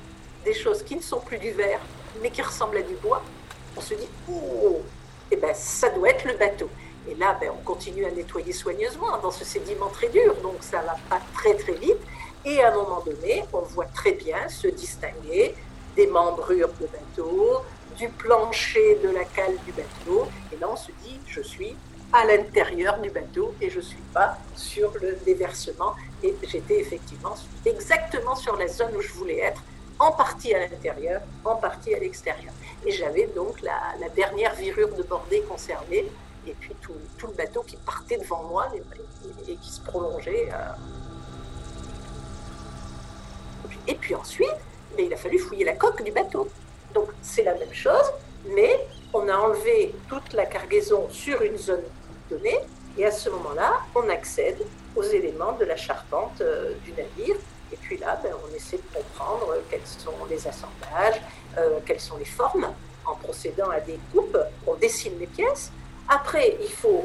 des 0.45 0.55
choses 0.55 0.83
qui 0.83 0.97
ne 0.97 1.03
sont 1.03 1.21
plus 1.21 1.39
du 1.39 1.51
verre, 1.51 1.81
mais 2.21 2.31
qui 2.31 2.43
ressemblent 2.43 2.77
à 2.79 2.83
du 2.83 2.95
bois, 2.95 3.23
on 3.77 3.81
se 3.81 3.95
dit, 3.95 4.09
oh 4.31 4.81
eh 5.31 5.37
ben, 5.37 5.55
ça 5.55 5.89
doit 5.89 6.11
être 6.11 6.25
le 6.25 6.35
bateau. 6.37 6.69
Et 7.09 7.15
là, 7.15 7.37
ben, 7.41 7.51
on 7.53 7.65
continue 7.65 8.05
à 8.05 8.11
nettoyer 8.11 8.53
soigneusement 8.53 9.19
dans 9.23 9.31
ce 9.31 9.45
sédiment 9.45 9.89
très 9.89 10.09
dur, 10.09 10.35
donc 10.43 10.57
ça 10.61 10.81
va 10.83 10.97
pas 11.09 11.21
très 11.35 11.55
très 11.55 11.73
vite. 11.73 11.99
Et 12.45 12.63
à 12.63 12.73
un 12.73 12.77
moment 12.77 13.01
donné, 13.01 13.45
on 13.53 13.61
voit 13.61 13.87
très 13.87 14.13
bien 14.13 14.49
se 14.49 14.69
distinguer 14.69 15.55
des 15.97 16.07
membrures 16.07 16.71
de 16.81 16.87
bateau, 16.87 17.63
du 17.97 18.09
plancher 18.09 18.99
de 19.03 19.09
la 19.11 19.25
cale 19.25 19.57
du 19.65 19.73
bateau. 19.73 20.27
Et 20.53 20.57
là, 20.57 20.69
on 20.71 20.77
se 20.77 20.91
dit, 21.03 21.19
je 21.27 21.41
suis 21.41 21.77
à 22.13 22.27
l'intérieur 22.27 22.99
du 22.99 23.11
bateau 23.11 23.55
et 23.61 23.71
je 23.71 23.79
ne 23.79 23.83
suis 23.83 24.03
pas 24.13 24.37
sur 24.55 24.93
le 25.01 25.17
déversement. 25.25 25.95
Et 26.23 26.35
j'étais 26.47 26.79
effectivement 26.81 27.35
exactement 27.65 28.37
sur 28.37 28.57
la 28.57 28.69
zone 28.69 28.95
où 28.97 29.01
je 29.01 29.13
voulais 29.13 29.39
être, 29.39 29.63
en 30.03 30.11
partie 30.11 30.53
à 30.53 30.59
l'intérieur, 30.59 31.21
en 31.45 31.55
partie 31.55 31.95
à 31.95 31.99
l'extérieur. 32.01 32.53
Et 32.85 32.91
j'avais 32.91 33.29
donc 33.29 33.63
la, 33.63 34.09
dernière 34.17 34.53
virure 34.57 34.93
de 34.97 35.05
bordée 35.05 35.43
conservée 35.43 36.11
et 36.45 36.55
puis 36.59 36.75
tout, 36.81 36.95
le 37.23 37.35
bateau 37.35 37.63
qui 37.63 37.77
partait 37.77 38.19
devant 38.19 38.43
moi 38.43 38.67
et, 38.75 39.55
qui 39.55 39.71
se 39.71 39.81
prolongeait. 39.81 40.49
Euh. 40.53 40.73
Et 43.87 43.95
puis 43.95 44.17
ensuite, 44.17 44.59
mais 44.97 45.07
il 45.07 45.15
a 45.15 45.17
fallu 45.17 45.39
fouiller 45.39 45.65
la 45.65 45.77
coque 45.77 46.03
du 46.03 46.11
bateau. 46.11 46.49
Donc 46.95 47.09
c'est 47.23 47.45
la 47.45 47.55
même 47.55 47.73
chose, 47.73 48.13
mais 48.45 48.85
on 49.15 49.29
a 49.29 49.37
enlevé 49.37 49.95
toute 50.09 50.33
la 50.33 50.47
cargaison 50.47 51.09
sur 51.11 51.43
une 51.43 51.57
zone 51.57 51.85
donnée, 52.29 52.59
et 52.99 53.07
à 53.07 53.13
ce 53.13 53.31
moment-là, 53.31 53.81
on 53.95 54.09
accède 54.09 54.59
aux 54.97 55.03
éléments 55.05 55.53
de 55.53 55.65
la 55.65 55.77
charpente 55.77 56.41
euh, 56.41 56.75
du 56.85 56.93
navire. 56.93 57.37
Et 57.73 57.77
puis 57.77 57.97
là, 57.97 58.21
ben, 58.23 58.33
on 58.45 58.55
essaie 58.55 58.77
de 58.77 58.83
comprendre 58.95 59.55
quels 59.71 59.87
sont 59.87 60.25
les 60.29 60.47
assemblages, 60.47 61.21
euh, 61.59 61.79
quelles 61.87 62.01
sont 62.01 62.19
les 62.19 62.25
formes. 62.25 62.69
En 63.05 63.17
procédant 63.17 63.71
à 63.71 63.81
des 63.81 63.99
coupes, 64.13 64.39
on 64.67 64.75
dessine 64.75 65.19
les 65.19 65.27
pièces. 65.27 65.73
Après, 66.09 66.57
il 66.61 66.71
faut 66.71 67.05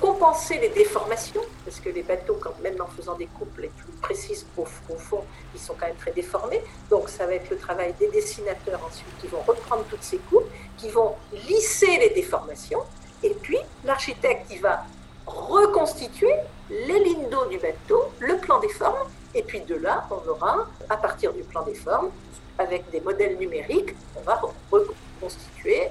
compenser 0.00 0.58
les 0.58 0.68
déformations, 0.68 1.42
parce 1.64 1.80
que 1.80 1.88
les 1.88 2.02
bateaux, 2.02 2.38
quand 2.40 2.58
même 2.62 2.80
en 2.80 2.86
faisant 2.86 3.14
des 3.14 3.26
coupes 3.26 3.58
les 3.58 3.68
plus 3.68 3.92
précises 4.00 4.46
au, 4.56 4.64
fond, 4.64 5.24
ils 5.54 5.60
sont 5.60 5.74
quand 5.78 5.86
même 5.86 5.96
très 5.96 6.12
déformés. 6.12 6.62
Donc 6.90 7.08
ça 7.08 7.26
va 7.26 7.34
être 7.34 7.50
le 7.50 7.56
travail 7.56 7.94
des 7.98 8.08
dessinateurs 8.08 8.80
ensuite 8.86 9.08
qui 9.20 9.26
vont 9.26 9.40
reprendre 9.46 9.84
toutes 9.88 10.02
ces 10.02 10.18
coupes, 10.18 10.48
qui 10.76 10.90
vont 10.90 11.14
lisser 11.48 11.98
les 11.98 12.10
déformations, 12.10 12.82
et 13.22 13.30
puis 13.30 13.58
l'architecte 13.84 14.48
qui 14.50 14.58
va 14.58 14.84
reconstituer 15.26 16.34
les 16.70 16.98
lignes 17.02 17.28
d'eau 17.30 17.46
du 17.46 17.58
bateau, 17.58 18.12
le 18.20 18.36
plan 18.36 18.60
des 18.60 18.68
formes, 18.68 19.08
et 19.36 19.42
puis 19.42 19.60
de 19.60 19.74
là, 19.74 20.08
on 20.10 20.28
aura, 20.30 20.66
à 20.88 20.96
partir 20.96 21.32
du 21.34 21.42
plan 21.42 21.62
des 21.62 21.74
formes, 21.74 22.10
avec 22.58 22.90
des 22.90 23.00
modèles 23.00 23.36
numériques, 23.36 23.94
on 24.16 24.22
va 24.22 24.40
reconstituer 24.70 25.90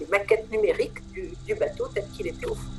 des 0.00 0.06
maquettes 0.06 0.50
numériques 0.50 1.00
du, 1.12 1.54
bateau 1.54 1.86
tel 1.94 2.08
qu'il 2.08 2.28
était 2.28 2.46
au 2.46 2.54
fond. 2.54 2.70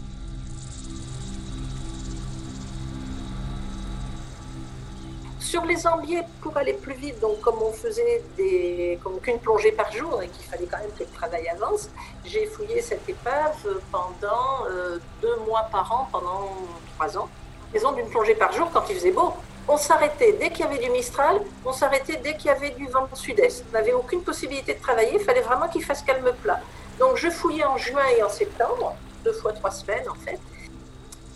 Sur 5.39 5.65
les 5.65 5.85
ambiers, 5.85 6.21
pour 6.41 6.57
aller 6.57 6.73
plus 6.73 6.93
vite, 6.93 7.19
donc 7.19 7.39
comme 7.41 7.61
on 7.61 7.71
faisait 7.71 8.23
des, 8.35 8.99
comme 9.03 9.19
qu'une 9.19 9.39
plongée 9.39 9.71
par 9.71 9.91
jour 9.91 10.21
et 10.21 10.27
qu'il 10.27 10.45
fallait 10.45 10.67
quand 10.67 10.77
même 10.77 10.91
que 10.91 11.03
le 11.03 11.09
travail 11.09 11.47
avance, 11.49 11.89
j'ai 12.25 12.45
fouillé 12.47 12.81
cette 12.81 13.07
épave 13.07 13.57
pendant 13.91 14.65
euh, 14.69 14.99
deux 15.21 15.35
mois 15.47 15.67
par 15.71 15.91
an, 15.91 16.07
pendant 16.11 16.55
trois 16.95 17.17
ans. 17.17 17.29
Maison 17.73 17.91
d'une 17.91 18.09
plongée 18.09 18.35
par 18.35 18.51
jour 18.51 18.69
quand 18.71 18.83
il 18.89 18.95
faisait 18.95 19.11
beau. 19.11 19.33
On 19.71 19.77
s'arrêtait 19.77 20.33
dès 20.33 20.49
qu'il 20.49 20.61
y 20.61 20.67
avait 20.67 20.79
du 20.79 20.89
Mistral, 20.89 21.41
on 21.63 21.71
s'arrêtait 21.71 22.15
dès 22.15 22.35
qu'il 22.35 22.47
y 22.47 22.49
avait 22.49 22.71
du 22.71 22.87
vent 22.87 23.07
sud-est. 23.13 23.63
On 23.69 23.73
n'avait 23.73 23.93
aucune 23.93 24.23
possibilité 24.23 24.73
de 24.73 24.79
travailler, 24.79 25.13
il 25.13 25.19
fallait 25.19 25.41
vraiment 25.41 25.67
qu'il 25.67 25.83
fasse 25.83 26.01
calme 26.01 26.33
plat. 26.41 26.59
Donc 26.97 27.17
je 27.17 27.29
fouillais 27.29 27.65
en 27.65 27.77
juin 27.77 28.07
et 28.17 28.23
en 28.23 28.29
septembre, 28.29 28.95
deux 29.23 29.31
fois 29.31 29.53
trois 29.53 29.69
semaines 29.69 30.09
en 30.09 30.15
fait. 30.15 30.39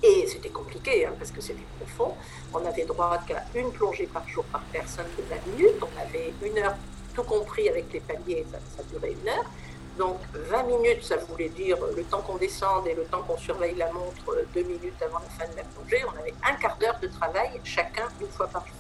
Et 0.02 0.26
c'était 0.28 0.50
compliqué 0.50 1.06
hein, 1.06 1.14
parce 1.20 1.30
que 1.30 1.42
c'était 1.42 1.62
profond. 1.80 2.16
On 2.56 2.66
avait 2.66 2.86
droit 2.86 3.20
qu'à 3.28 3.44
une 3.54 3.72
plongée 3.72 4.08
par 4.08 4.28
jour 4.28 4.44
par 4.46 4.62
personne 4.72 5.06
de 5.16 5.24
20 5.30 5.56
minutes. 5.56 5.84
On 5.84 6.02
avait 6.02 6.34
une 6.42 6.58
heure, 6.58 6.74
tout 7.14 7.24
compris 7.24 7.70
avec 7.70 7.94
les 7.94 8.00
paliers, 8.00 8.48
ça, 8.52 8.84
durait 8.92 9.12
une 9.12 9.30
heure. 9.30 9.46
Donc 9.98 10.18
20 10.34 10.64
minutes, 10.64 11.04
ça 11.04 11.18
voulait 11.18 11.50
dire 11.50 11.78
le 11.96 12.04
temps 12.04 12.22
qu'on 12.22 12.38
descende 12.38 12.88
et 12.88 12.96
le 12.96 13.04
temps 13.04 13.22
qu'on 13.22 13.38
surveille 13.38 13.76
la 13.76 13.92
montre 13.92 14.44
deux 14.54 14.64
minutes 14.64 15.00
avant 15.02 15.20
la 15.20 15.46
fin 15.46 15.52
de 15.52 15.58
la 15.58 15.64
plongée. 15.64 16.04
On 16.08 16.20
avait 16.20 16.34
un 16.44 16.56
quart 16.56 16.78
d'heure 16.78 16.98
de 17.00 17.08
travail 17.08 17.52
chacun 17.64 18.08
une 18.20 18.28
fois 18.28 18.48
par 18.48 18.66
jour. 18.66 18.76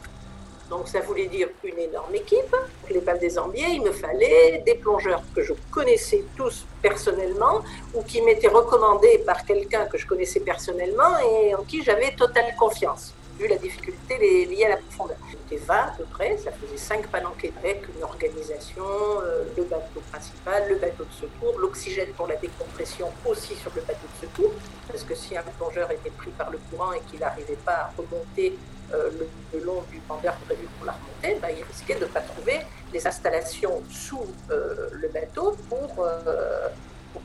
Donc 0.69 0.87
ça 0.87 1.01
voulait 1.01 1.27
dire 1.27 1.49
une 1.63 1.77
énorme 1.77 2.15
équipe. 2.15 2.55
Les 2.89 2.99
balles 3.01 3.19
des 3.19 3.37
Ambiers, 3.37 3.73
il 3.73 3.83
me 3.83 3.91
fallait 3.91 4.63
des 4.65 4.75
plongeurs 4.75 5.21
que 5.35 5.43
je 5.43 5.53
connaissais 5.69 6.23
tous 6.35 6.65
personnellement 6.81 7.61
ou 7.93 8.01
qui 8.01 8.21
m'étaient 8.23 8.47
recommandés 8.47 9.19
par 9.19 9.45
quelqu'un 9.45 9.85
que 9.85 9.99
je 9.99 10.07
connaissais 10.07 10.39
personnellement 10.39 11.19
et 11.19 11.53
en 11.53 11.61
qui 11.63 11.83
j'avais 11.83 12.15
totale 12.15 12.55
confiance 12.57 13.13
vu 13.37 13.47
la 13.47 13.57
difficulté 13.57 14.17
liée 14.17 14.65
à 14.65 14.69
la 14.69 14.77
profondeur. 14.77 15.17
C'était 15.29 15.63
20 15.63 15.75
à 15.75 15.93
peu 15.97 16.03
près, 16.05 16.37
ça 16.37 16.51
faisait 16.51 16.77
5 16.77 17.07
palanquets 17.07 17.51
avec 17.57 17.83
une 17.95 18.03
organisation, 18.03 18.85
euh, 19.23 19.43
le 19.57 19.63
bateau 19.63 20.01
principal, 20.11 20.69
le 20.69 20.75
bateau 20.75 21.05
de 21.05 21.13
secours, 21.13 21.57
l'oxygène 21.59 22.11
pour 22.15 22.27
la 22.27 22.35
décompression 22.35 23.11
aussi 23.25 23.55
sur 23.55 23.71
le 23.75 23.81
bateau 23.81 24.07
de 24.13 24.27
secours, 24.27 24.53
parce 24.87 25.03
que 25.03 25.15
si 25.15 25.35
un 25.37 25.43
plongeur 25.57 25.89
était 25.91 26.11
pris 26.11 26.31
par 26.31 26.49
le 26.51 26.59
courant 26.69 26.93
et 26.93 26.99
qu'il 27.09 27.19
n'arrivait 27.19 27.57
pas 27.65 27.71
à 27.71 27.93
remonter 27.97 28.57
euh, 28.93 29.09
le, 29.53 29.59
long 29.63 29.83
du 29.91 29.99
pendeur 29.99 30.35
prévu 30.45 30.67
pour 30.77 30.85
la 30.85 30.93
remontée, 30.93 31.39
bah, 31.41 31.49
il 31.51 31.63
risquait 31.63 31.95
de 31.95 32.01
ne 32.01 32.05
pas 32.05 32.21
trouver 32.21 32.59
les 32.91 33.07
installations 33.07 33.81
sous 33.89 34.25
euh, 34.51 34.89
le 34.91 35.07
bateau 35.07 35.55
pour 35.69 36.05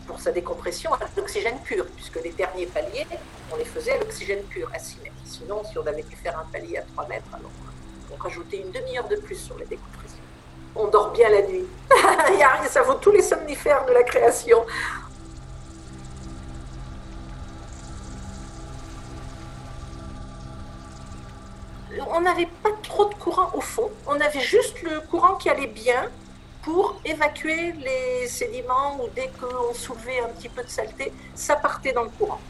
pour, 0.06 0.20
sa 0.20 0.32
décompression 0.32 0.92
à 0.94 0.98
l'oxygène 1.16 1.58
pur, 1.64 1.86
puisque 1.96 2.22
les 2.22 2.30
derniers 2.30 2.66
paliers, 2.66 3.06
on 3.52 3.56
les 3.56 3.64
faisait 3.64 3.92
à 3.92 3.98
l'oxygène 3.98 4.42
pur, 4.44 4.68
à 4.74 4.78
6 4.78 4.98
mètres. 5.02 5.14
Sinon, 5.24 5.62
si 5.70 5.78
on 5.78 5.86
avait 5.86 6.02
pu 6.02 6.16
faire 6.16 6.38
un 6.38 6.44
palier 6.52 6.78
à 6.78 6.82
3 6.82 7.08
mètres, 7.08 7.28
alors 7.32 7.50
on 8.12 8.22
rajoutait 8.22 8.58
une 8.58 8.70
demi-heure 8.70 9.08
de 9.08 9.16
plus 9.16 9.36
sur 9.36 9.58
la 9.58 9.64
décompression. 9.64 10.18
On 10.74 10.88
dort 10.88 11.12
bien 11.12 11.28
la 11.28 11.42
nuit. 11.42 11.66
Ça 12.68 12.82
vaut 12.82 12.94
tous 12.94 13.10
les 13.10 13.22
somnifères 13.22 13.84
de 13.86 13.92
la 13.92 14.02
création. 14.02 14.64
On 22.10 22.20
n'avait 22.20 22.48
pas 22.62 22.70
trop 22.82 23.06
de 23.06 23.14
courant 23.14 23.50
au 23.54 23.60
fond. 23.60 23.90
On 24.06 24.20
avait 24.20 24.40
juste 24.40 24.82
le 24.82 25.00
courant 25.00 25.34
qui 25.34 25.48
allait 25.48 25.66
bien, 25.66 26.10
pour 26.68 27.00
évacuer 27.02 27.72
les 27.72 28.28
sédiments 28.28 28.98
ou 29.00 29.08
dès 29.14 29.30
qu'on 29.40 29.72
soulevait 29.72 30.20
un 30.20 30.28
petit 30.28 30.50
peu 30.50 30.62
de 30.62 30.68
saleté, 30.68 31.10
ça 31.34 31.56
partait 31.56 31.92
dans 31.92 32.02
le 32.02 32.10
courant. 32.10 32.40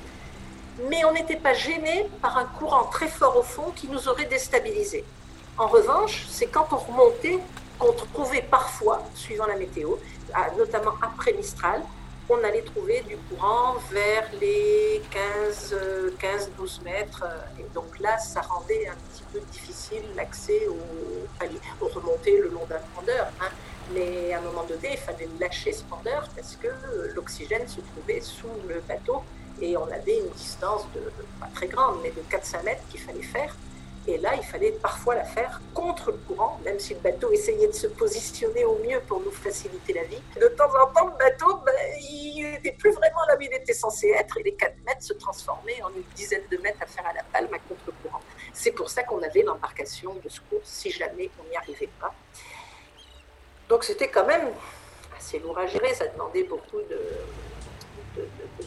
Mais 0.91 1.05
on 1.05 1.13
n'était 1.13 1.37
pas 1.37 1.55
gêné 1.55 2.09
par 2.21 2.37
un 2.37 2.47
courant 2.47 2.87
très 2.87 3.07
fort 3.07 3.37
au 3.37 3.45
fond 3.45 3.71
qui 3.77 3.87
nous 3.87 4.09
aurait 4.09 4.25
déstabilisés. 4.25 5.05
En 5.57 5.69
revanche, 5.69 6.27
c'est 6.29 6.47
quand 6.47 6.67
on 6.73 6.79
remontait 6.79 7.39
qu'on 7.79 7.93
trouvait 7.93 8.43
parfois, 8.43 9.05
suivant 9.15 9.47
la 9.47 9.55
météo, 9.55 9.95
notamment 10.57 10.95
après 11.01 11.33
Mistral, 11.35 11.81
on 12.29 12.43
allait 12.43 12.63
trouver 12.63 13.03
du 13.03 13.17
courant 13.17 13.77
vers 13.93 14.29
les 14.41 15.01
15-12 15.71 16.83
mètres. 16.83 17.25
Et 17.61 17.67
donc 17.73 18.01
là, 18.01 18.19
ça 18.19 18.41
rendait 18.41 18.89
un 18.89 18.97
petit 19.13 19.23
peu 19.33 19.39
difficile 19.53 20.03
l'accès 20.17 20.67
au 20.67 20.77
palier, 21.39 21.61
aux 21.81 21.87
remontées 21.87 22.39
le 22.39 22.49
long 22.49 22.67
d'un 22.69 22.81
pendeur. 22.97 23.29
Hein. 23.41 23.51
Mais 23.93 24.33
à 24.33 24.39
un 24.39 24.43
moment 24.43 24.65
donné, 24.65 24.91
il 24.93 24.99
fallait 24.99 25.29
lâcher 25.41 25.73
ce 25.73 25.83
pendeur 25.85 26.29
parce 26.35 26.57
que 26.57 26.69
l'oxygène 27.15 27.67
se 27.67 27.81
trouvait 27.81 28.21
sous 28.21 28.49
le 28.69 28.81
bateau 28.81 29.23
et 29.61 29.77
on 29.77 29.91
avait 29.91 30.19
une 30.19 30.31
distance 30.31 30.87
de, 30.95 31.01
pas 31.41 31.49
très 31.55 31.67
grande, 31.69 31.99
mais 32.03 32.11
de 32.11 32.21
400 32.31 32.59
mètres 32.65 32.83
qu'il 32.91 33.01
fallait 33.01 33.23
faire. 33.23 33.57
Et 34.07 34.17
là, 34.17 34.35
il 34.37 34.43
fallait 34.43 34.73
parfois 34.73 35.17
la 35.17 35.25
faire 35.25 35.61
contre 35.75 36.13
le 36.13 36.17
courant, 36.17 36.59
même 36.65 36.79
si 36.79 36.95
le 36.95 37.01
bateau 37.01 37.31
essayait 37.31 37.67
de 37.67 37.75
se 37.75 37.87
positionner 37.89 38.65
au 38.65 38.79
mieux 38.79 39.01
pour 39.07 39.21
nous 39.21 39.31
faciliter 39.31 39.93
la 39.93 40.05
vie. 40.05 40.23
De 40.41 40.49
temps 40.49 40.71
en 40.83 40.87
temps, 40.93 41.09
le 41.09 41.19
bateau, 41.19 41.59
ben, 41.67 41.75
il 42.01 42.53
n'était 42.53 42.73
plus 42.73 42.91
vraiment 42.91 43.27
là 43.29 43.37
où 43.37 43.43
il 43.43 43.53
était 43.53 43.75
censé 43.75 44.09
être, 44.09 44.39
et 44.39 44.45
les 44.45 44.55
4 44.55 44.77
mètres 44.87 45.03
se 45.03 45.13
transformaient 45.13 45.83
en 45.83 45.91
une 45.91 46.05
dizaine 46.15 46.45
de 46.51 46.57
mètres 46.57 46.79
à 46.81 46.87
faire 46.87 47.07
à 47.07 47.13
la 47.13 47.23
palme 47.23 47.53
à 47.53 47.59
contre-courant. 47.59 48.21
C'est 48.55 48.73
pour 48.73 48.89
ça 48.89 49.03
qu'on 49.03 49.23
avait 49.23 49.43
l'embarcation 49.43 50.15
de 50.25 50.29
secours 50.31 50.63
si 50.65 50.91
jamais 50.91 51.31
on 51.39 51.51
n'y 51.51 51.57
arrivait 51.57 51.91
pas. 52.01 52.15
Donc 53.69 53.85
c'était 53.85 54.09
quand 54.09 54.27
même 54.27 54.49
assez 55.17 55.39
lourd 55.39 55.59
à 55.59 55.67
gérer, 55.67 55.93
ça 55.95 56.07
demandait 56.07 56.45
beaucoup 56.45 56.81
de, 56.89 56.99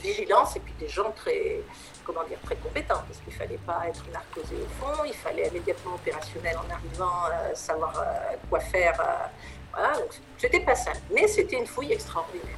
vigilance 0.01 0.55
et 0.55 0.59
puis 0.59 0.73
des 0.79 0.87
gens 0.87 1.11
très, 1.11 1.61
comment 2.05 2.23
dire, 2.23 2.39
très 2.43 2.55
compétents, 2.55 3.03
parce 3.07 3.19
qu'il 3.19 3.33
ne 3.33 3.37
fallait 3.37 3.59
pas 3.65 3.83
être 3.87 4.03
narcosé 4.11 4.55
au 4.55 4.83
fond, 4.83 5.03
il 5.05 5.13
fallait 5.13 5.47
immédiatement 5.47 5.95
opérationnel 5.95 6.55
en 6.57 6.73
arrivant, 6.73 7.25
euh, 7.31 7.53
savoir 7.53 7.93
euh, 7.99 8.35
quoi 8.49 8.59
faire. 8.61 8.99
Euh, 8.99 9.27
voilà, 9.73 9.97
donc 9.97 10.09
c'était 10.37 10.61
pas 10.61 10.75
simple, 10.75 11.01
mais 11.13 11.27
c'était 11.27 11.57
une 11.57 11.67
fouille 11.67 11.91
extraordinaire. 11.91 12.57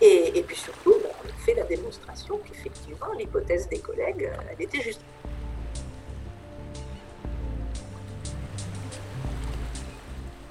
Et, 0.00 0.42
puis 0.42 0.56
surtout, 0.56 0.94
on 0.94 1.28
a 1.28 1.32
fait 1.44 1.54
la 1.54 1.62
démonstration 1.62 2.38
qu'effectivement, 2.38 3.12
l'hypothèse 3.16 3.68
des 3.68 3.78
collègues, 3.78 4.28
elle 4.50 4.60
était 4.60 4.80
juste. 4.80 5.00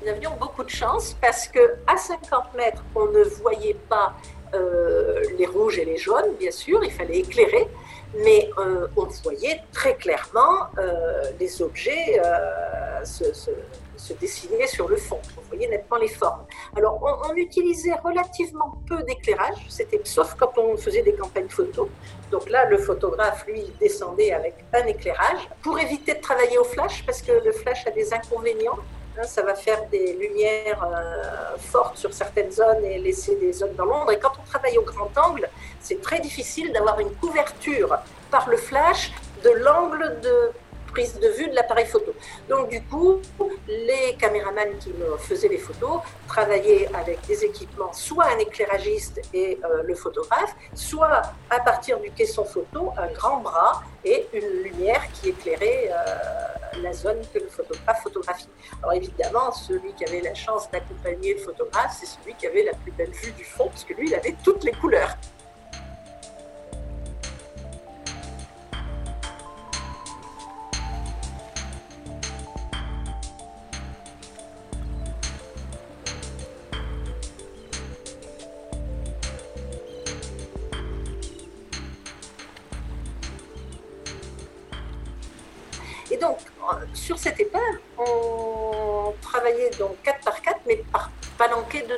Nous 0.01 0.09
avions 0.09 0.31
beaucoup 0.39 0.63
de 0.63 0.69
chance 0.69 1.15
parce 1.21 1.47
que 1.47 1.75
à 1.87 1.97
50 1.97 2.55
mètres, 2.55 2.83
on 2.95 3.05
ne 3.05 3.23
voyait 3.23 3.77
pas 3.89 4.15
euh, 4.53 5.21
les 5.37 5.45
rouges 5.45 5.79
et 5.79 5.85
les 5.85 5.97
jaunes, 5.97 6.35
bien 6.39 6.51
sûr, 6.51 6.83
il 6.83 6.91
fallait 6.91 7.19
éclairer, 7.19 7.67
mais 8.15 8.49
euh, 8.57 8.87
on 8.97 9.05
voyait 9.23 9.61
très 9.71 9.95
clairement 9.95 10.67
euh, 10.77 11.23
les 11.39 11.61
objets 11.61 12.21
se, 13.03 14.13
dessiner 14.19 14.67
sur 14.67 14.89
le 14.89 14.97
fond. 14.97 15.19
On 15.37 15.41
voyait 15.47 15.69
nettement 15.69 15.97
les 15.97 16.09
formes. 16.09 16.43
Alors, 16.75 16.99
on, 17.01 17.31
on 17.31 17.35
utilisait 17.35 17.93
relativement 18.03 18.77
peu 18.87 19.01
d'éclairage, 19.03 19.65
c'était 19.69 20.01
sauf 20.03 20.35
quand 20.37 20.57
on 20.57 20.75
faisait 20.75 21.03
des 21.03 21.13
campagnes 21.13 21.47
photos. 21.47 21.87
Donc 22.29 22.49
là, 22.49 22.65
le 22.65 22.77
photographe, 22.77 23.45
lui, 23.47 23.71
descendait 23.79 24.33
avec 24.33 24.55
un 24.73 24.85
éclairage 24.85 25.47
pour 25.61 25.79
éviter 25.79 26.15
de 26.15 26.19
travailler 26.19 26.57
au 26.57 26.65
flash, 26.65 27.05
parce 27.05 27.21
que 27.21 27.31
le 27.31 27.51
flash 27.51 27.87
a 27.87 27.91
des 27.91 28.13
inconvénients. 28.13 28.79
Hein, 29.17 29.24
ça 29.24 29.41
va 29.41 29.56
faire 29.56 29.86
des 29.89 30.13
lumières 30.13 30.84
euh, 30.84 31.58
fortes 31.58 31.97
sur 31.97 32.13
certaines 32.13 32.52
zones 32.52 32.86
et 32.86 32.97
laisser 32.97 33.36
des 33.36 33.52
zones 33.52 33.76
dans 33.76 33.86
l'ombre. 33.86 34.12
Et 34.12 34.19
quand 34.19 34.32
on 34.41 34.50
travaille 34.50 34.78
au 34.78 34.84
grand 34.84 35.12
angle, 35.17 35.50
c'est 35.82 36.02
très 36.02 36.19
difficile 36.19 36.71
d'avoir 36.71 37.00
une 37.00 37.13
couverture 37.15 37.97
par 38.30 38.47
le 38.50 38.56
flash 38.56 39.12
de 39.43 39.50
l'angle 39.50 40.19
de 40.21 40.52
prise 40.91 41.19
de 41.19 41.30
vue 41.30 41.47
de 41.49 41.56
l'appareil 41.56 41.86
photo. 41.86 42.13
Donc 42.49 42.69
du 42.69 42.82
coup, 42.84 43.19
les 43.67 44.15
caméramans 44.19 44.77
qui 44.80 44.89
me 44.89 45.17
faisaient 45.17 45.47
les 45.47 45.58
photos 45.58 46.01
travaillaient 46.27 46.88
avec 46.93 47.25
des 47.27 47.45
équipements, 47.45 47.93
soit 47.93 48.25
un 48.25 48.39
éclairagiste 48.39 49.21
et 49.34 49.60
euh, 49.63 49.84
le 49.84 49.95
photographe, 49.95 50.56
soit 50.73 51.21
à 51.49 51.60
partir 51.60 51.99
du 51.99 52.12
caisson 52.12 52.45
photo, 52.45 52.91
un 52.97 53.12
grand 53.13 53.38
bras 53.38 53.84
et 54.04 54.27
une 54.34 54.63
lumière 54.63 55.04
qui 55.13 55.30
éclairait 55.30 55.91
euh, 55.91 56.82
la 56.82 56.93
zone 56.93 57.21
que 57.34 57.39
le 57.39 57.47
photographe 57.47 58.01
photographie. 58.04 58.49
Alors 58.82 58.93
évidemment, 58.93 59.51
celui 59.51 59.93
qui 59.93 60.06
avait 60.06 60.21
la 60.21 60.34
chance 60.34 60.69
d'accompagner 60.71 61.36
le 61.36 61.39
photographe, 61.39 61.95
c'est 61.99 62.06
celui 62.06 62.34
qui 62.36 62.47
avait 62.47 62.63
la 62.63 62.73
plus 62.73 62.91
belle 62.91 63.12
vue 63.12 63.32
du 63.32 63.43
fond, 63.43 63.67
parce 63.67 63.84
que 63.84 63.93
lui, 63.93 64.08
il 64.08 64.15
avait 64.15 64.36
toutes 64.43 64.63
les 64.63 64.71
couleurs. 64.71 65.15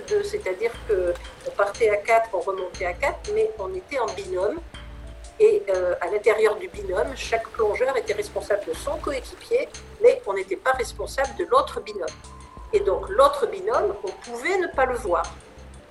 Palanqué 0.04 0.16
de 0.16 0.22
2. 0.22 0.24
C'est-à-dire 0.24 0.72
qu'on 0.88 1.52
partait 1.52 1.90
à 1.90 1.98
4, 1.98 2.30
on 2.34 2.40
remontait 2.40 2.86
à 2.86 2.94
4, 2.94 3.32
mais 3.34 3.50
on 3.60 3.74
était 3.74 4.00
en 4.00 4.08
binôme. 4.08 4.60
Et 5.40 5.64
euh, 5.70 5.96
à 6.00 6.08
l'intérieur 6.10 6.56
du 6.58 6.68
binôme, 6.68 7.16
chaque 7.16 7.48
plongeur 7.50 7.98
était 7.98 8.14
responsable 8.14 8.66
de 8.68 8.74
son 8.74 8.98
coéquipier, 8.98 9.68
mais 10.02 10.22
on 10.28 10.34
n'était 10.34 10.56
pas 10.56 10.72
responsable 10.72 11.36
de 11.38 11.46
l'autre 11.46 11.82
binôme. 11.82 12.06
Et 12.72 12.80
donc, 12.80 13.10
l'autre 13.10 13.48
binôme, 13.48 13.96
on 14.04 14.12
pouvait 14.30 14.58
ne 14.60 14.68
pas 14.68 14.86
le 14.86 14.96
voir. 14.96 15.24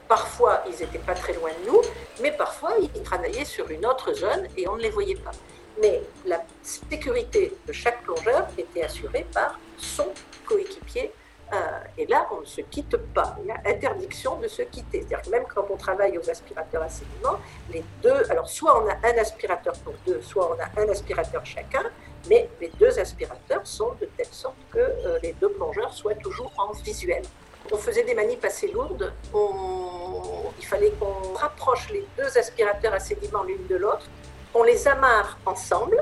Parfois, 0.08 0.62
ils 0.66 0.78
n'étaient 0.78 0.98
pas 0.98 1.14
très 1.14 1.32
loin 1.32 1.50
de 1.62 1.70
nous, 1.70 1.80
mais 2.20 2.32
parfois, 2.32 2.74
ils 2.78 3.02
travaillaient 3.02 3.44
sur 3.44 3.68
une 3.70 3.84
autre 3.86 4.12
zone 4.12 4.46
et 4.56 4.68
on 4.68 4.76
ne 4.76 4.82
les 4.82 4.90
voyait 4.90 5.16
pas 5.16 5.32
mais 5.80 6.02
la 6.26 6.42
sécurité 6.62 7.52
de 7.66 7.72
chaque 7.72 8.02
plongeur 8.02 8.48
était 8.58 8.82
assurée 8.82 9.26
par 9.32 9.58
son 9.78 10.08
coéquipier. 10.44 11.12
Euh, 11.52 11.56
et 11.98 12.06
là, 12.06 12.26
on 12.32 12.40
ne 12.40 12.46
se 12.46 12.62
quitte 12.62 12.96
pas. 12.96 13.36
Il 13.42 13.48
y 13.48 13.50
a 13.50 13.60
interdiction 13.66 14.36
de 14.36 14.48
se 14.48 14.62
quitter. 14.62 15.00
C'est-à-dire 15.00 15.22
que 15.22 15.30
même 15.30 15.44
quand 15.54 15.66
on 15.70 15.76
travaille 15.76 16.16
aux 16.18 16.30
aspirateurs 16.30 16.82
à 16.82 16.88
sédiments, 16.88 17.38
les 17.70 17.84
deux, 18.02 18.30
alors 18.30 18.48
soit 18.48 18.82
on 18.82 18.88
a 18.88 18.94
un 19.06 19.18
aspirateur 19.18 19.74
pour 19.84 19.94
deux, 20.06 20.20
soit 20.22 20.56
on 20.56 20.60
a 20.60 20.82
un 20.82 20.88
aspirateur 20.88 21.44
chacun, 21.44 21.84
mais 22.28 22.48
les 22.60 22.70
deux 22.80 22.98
aspirateurs 22.98 23.66
sont 23.66 23.92
de 24.00 24.06
telle 24.16 24.32
sorte 24.32 24.56
que 24.70 24.78
euh, 24.78 25.18
les 25.22 25.32
deux 25.34 25.50
plongeurs 25.50 25.92
soient 25.92 26.14
toujours 26.14 26.52
en 26.56 26.72
visuel. 26.72 27.22
On 27.70 27.76
faisait 27.76 28.04
des 28.04 28.14
manips 28.14 28.44
assez 28.44 28.68
lourdes. 28.68 29.12
Il 29.34 30.66
fallait 30.66 30.90
qu'on 30.92 31.34
rapproche 31.34 31.90
les 31.90 32.06
deux 32.16 32.38
aspirateurs 32.38 32.94
à 32.94 32.98
sédiments 32.98 33.44
l'une 33.44 33.66
de 33.66 33.76
l'autre 33.76 34.08
on 34.54 34.62
les 34.62 34.86
amarre 34.86 35.38
ensemble 35.46 35.96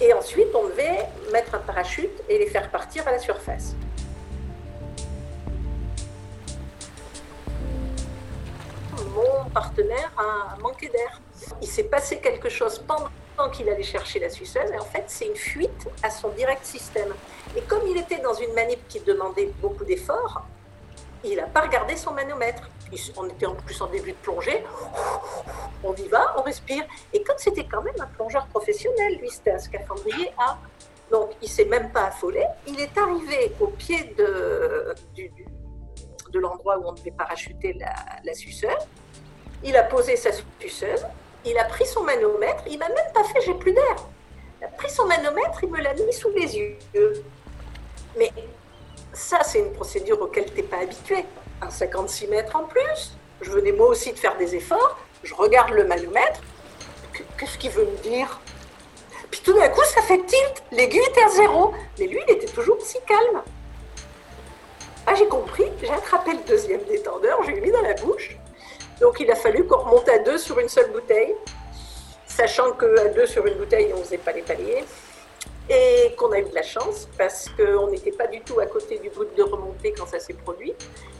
et 0.00 0.12
ensuite 0.12 0.48
on 0.54 0.68
devait 0.68 1.06
mettre 1.32 1.54
un 1.54 1.58
parachute 1.58 2.22
et 2.28 2.38
les 2.38 2.46
faire 2.46 2.70
partir 2.70 3.06
à 3.08 3.12
la 3.12 3.18
surface. 3.18 3.74
A 10.16 10.56
manqué 10.60 10.88
d'air. 10.88 11.20
Il 11.60 11.68
s'est 11.68 11.84
passé 11.84 12.18
quelque 12.18 12.48
chose 12.48 12.78
pendant 12.86 13.50
qu'il 13.50 13.68
allait 13.68 13.82
chercher 13.82 14.18
la 14.18 14.30
suceuse 14.30 14.70
et 14.72 14.78
en 14.78 14.84
fait 14.84 15.04
c'est 15.06 15.26
une 15.26 15.36
fuite 15.36 15.88
à 16.02 16.10
son 16.10 16.30
direct 16.30 16.64
système. 16.64 17.14
Et 17.56 17.62
comme 17.62 17.86
il 17.86 17.96
était 17.96 18.18
dans 18.18 18.34
une 18.34 18.52
manip 18.54 18.86
qui 18.88 19.00
demandait 19.00 19.50
beaucoup 19.60 19.84
d'efforts, 19.84 20.46
il 21.24 21.36
n'a 21.36 21.46
pas 21.46 21.62
regardé 21.62 21.96
son 21.96 22.12
manomètre. 22.12 22.68
On 23.16 23.28
était 23.28 23.46
en 23.46 23.54
plus 23.54 23.80
en 23.82 23.88
début 23.88 24.12
de 24.12 24.16
plongée. 24.16 24.62
On 25.82 25.94
y 25.94 26.08
va, 26.08 26.34
on 26.38 26.42
respire. 26.42 26.84
Et 27.12 27.22
comme 27.22 27.36
c'était 27.38 27.64
quand 27.64 27.82
même 27.82 27.94
un 28.00 28.06
plongeur 28.06 28.46
professionnel, 28.46 29.18
lui, 29.20 29.28
c'était 29.28 29.52
un 29.52 29.58
scaphandrier 29.58 30.32
A. 30.38 30.58
Donc, 31.10 31.30
il 31.42 31.48
s'est 31.48 31.64
même 31.64 31.90
pas 31.90 32.06
affolé. 32.06 32.44
Il 32.66 32.78
est 32.80 32.96
arrivé 32.96 33.52
au 33.60 33.68
pied 33.68 34.14
de, 34.16 34.94
l'endroit 36.34 36.78
où 36.78 36.88
on 36.88 36.92
devait 36.92 37.12
parachuter 37.12 37.72
la, 37.72 37.94
la. 38.22 38.32
Il 39.64 39.76
a 39.76 39.82
posé 39.82 40.16
sa 40.16 40.30
suceuse. 40.60 41.04
Il 41.44 41.56
a 41.58 41.64
pris 41.64 41.86
son 41.86 42.02
manomètre. 42.02 42.64
Il 42.68 42.78
m'a 42.78 42.88
même 42.88 43.12
pas 43.14 43.24
fait 43.24 43.40
j'ai 43.40 43.54
plus 43.54 43.72
d'air. 43.72 43.96
Il 44.60 44.64
a 44.64 44.68
pris 44.68 44.90
son 44.90 45.06
manomètre, 45.06 45.58
il 45.62 45.70
me 45.70 45.80
l'a 45.80 45.94
mis 45.94 46.12
sous 46.12 46.30
les 46.30 46.56
yeux. 46.56 46.78
Mais 48.16 48.32
ça, 49.12 49.42
c'est 49.42 49.60
une 49.60 49.72
procédure 49.72 50.20
auquel 50.20 50.46
tu 50.46 50.54
n'es 50.54 50.62
pas 50.62 50.78
habitué. 50.78 51.24
Un 51.60 51.70
56 51.70 52.28
mètres 52.28 52.56
en 52.56 52.64
plus. 52.64 53.16
Je 53.42 53.50
venais 53.50 53.72
moi 53.72 53.88
aussi 53.88 54.12
de 54.12 54.18
faire 54.18 54.36
des 54.36 54.54
efforts. 54.54 54.98
Je 55.22 55.34
regarde 55.34 55.70
le 55.70 55.84
manomètre. 55.84 56.40
Qu'est-ce 57.38 57.58
qu'il 57.58 57.70
veut 57.70 57.84
me 57.84 57.96
dire? 57.98 58.40
Puis 59.30 59.40
tout 59.42 59.52
d'un 59.52 59.68
coup, 59.68 59.82
ça 59.84 60.02
fait 60.02 60.24
tilt. 60.24 60.62
L'aiguille 60.72 61.04
était 61.10 61.22
à 61.22 61.28
zéro. 61.28 61.72
Mais 61.98 62.06
lui, 62.06 62.20
il 62.26 62.34
était 62.34 62.46
toujours 62.46 62.80
si 62.80 62.98
calme. 63.06 63.42
Ah, 65.06 65.14
j'ai 65.14 65.28
compris. 65.28 65.66
J'ai 65.80 65.90
attrapé 65.90 66.32
le 66.32 66.42
deuxième 66.46 66.82
détendeur. 66.84 67.42
Je 67.44 67.50
lui 67.50 67.58
ai 67.58 67.60
mis 67.60 67.70
dans 67.70 67.82
la 67.82 67.94
bouche. 67.94 68.36
Donc, 69.00 69.20
il 69.20 69.30
a 69.30 69.36
fallu 69.36 69.66
qu'on 69.66 69.78
remonte 69.78 70.08
à 70.08 70.18
deux 70.18 70.38
sur 70.38 70.58
une 70.58 70.68
seule 70.68 70.90
bouteille. 70.90 71.34
Sachant 72.26 72.72
qu'à 72.72 73.08
deux 73.08 73.26
sur 73.26 73.46
une 73.46 73.54
bouteille, 73.54 73.90
on 73.94 73.98
ne 73.98 74.04
faisait 74.04 74.18
pas 74.18 74.32
les 74.32 74.42
paliers 74.42 74.84
et 75.68 76.14
qu'on 76.16 76.30
a 76.32 76.38
eu 76.38 76.44
de 76.44 76.54
la 76.54 76.62
chance 76.62 77.08
parce 77.18 77.48
qu'on 77.50 77.88
n'était 77.88 78.12
pas 78.12 78.26
du 78.26 78.40
tout 78.40 78.60
à 78.60 78.66
côté 78.66 78.98
du 78.98 79.10
bout 79.10 79.24
de 79.36 79.42
remontée 79.42 79.92
quand 79.92 80.06
ça 80.06 80.20
s'est 80.20 80.34
produit. 80.34 80.72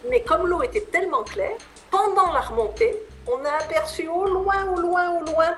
Mais 0.09 0.21
comme 0.21 0.47
l'eau 0.47 0.63
était 0.63 0.83
tellement 0.83 1.25
claire, 1.25 1.57
pendant 1.91 2.33
la 2.33 2.41
remontée, 2.41 3.03
on 3.27 3.45
a 3.45 3.51
aperçu 3.51 4.09
au 4.09 4.25
loin, 4.25 4.71
au 4.73 4.81
loin, 4.81 5.21
au 5.21 5.25
loin 5.25 5.57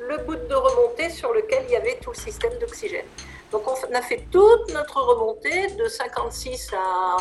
le 0.00 0.18
bout 0.18 0.36
de 0.36 0.54
remontée 0.54 1.10
sur 1.10 1.32
lequel 1.32 1.64
il 1.64 1.72
y 1.72 1.76
avait 1.76 1.98
tout 2.00 2.10
le 2.10 2.16
système 2.16 2.56
d'oxygène. 2.60 3.06
Donc 3.50 3.62
on 3.66 3.94
a 3.94 4.02
fait 4.02 4.24
toute 4.30 4.72
notre 4.72 5.00
remontée 5.00 5.68
de 5.68 5.88
56 5.88 6.70
à, 6.74 7.16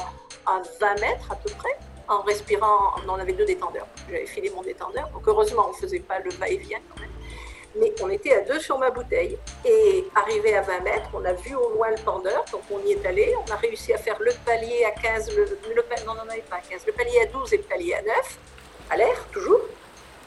à 0.45 0.61
20 0.79 1.01
mètres 1.01 1.31
à 1.31 1.35
peu 1.35 1.49
près 1.57 1.75
en 2.07 2.21
respirant, 2.21 2.95
on 3.07 3.13
avait 3.15 3.33
deux 3.33 3.45
détendeurs. 3.45 3.87
J'avais 4.09 4.25
filé 4.25 4.49
mon 4.49 4.61
détendeur, 4.61 5.09
donc 5.09 5.23
heureusement 5.27 5.65
on 5.67 5.71
ne 5.71 5.77
faisait 5.77 5.99
pas 5.99 6.19
le 6.19 6.31
va-et-vient 6.31 6.79
quand 6.89 7.01
même 7.01 7.09
mais 7.79 7.93
on 8.01 8.09
était 8.09 8.33
à 8.33 8.41
deux 8.41 8.59
sur 8.59 8.77
ma 8.77 8.89
bouteille. 8.89 9.37
Et 9.65 10.05
arrivé 10.15 10.55
à 10.55 10.61
20 10.61 10.79
mètres, 10.81 11.09
on 11.13 11.23
a 11.25 11.33
vu 11.33 11.55
au 11.55 11.69
loin 11.71 11.89
le 11.89 12.03
pendeur, 12.03 12.43
donc 12.51 12.61
on 12.71 12.79
y 12.85 12.93
est 12.93 13.05
allé. 13.05 13.33
On 13.47 13.51
a 13.51 13.55
réussi 13.55 13.93
à 13.93 13.97
faire 13.97 14.17
le 14.19 14.31
palier 14.45 14.85
à 14.85 14.91
15, 14.91 15.35
le, 15.35 15.45
non, 16.05 16.13
non, 16.13 16.21
non, 16.25 16.33
pas 16.49 16.57
à 16.57 16.61
15, 16.61 16.85
le 16.85 16.93
palier 16.93 17.19
à 17.21 17.25
12 17.27 17.53
et 17.53 17.57
le 17.57 17.63
palier 17.63 17.93
à 17.93 18.01
9, 18.01 18.37
à 18.89 18.97
l'air 18.97 19.27
toujours. 19.31 19.61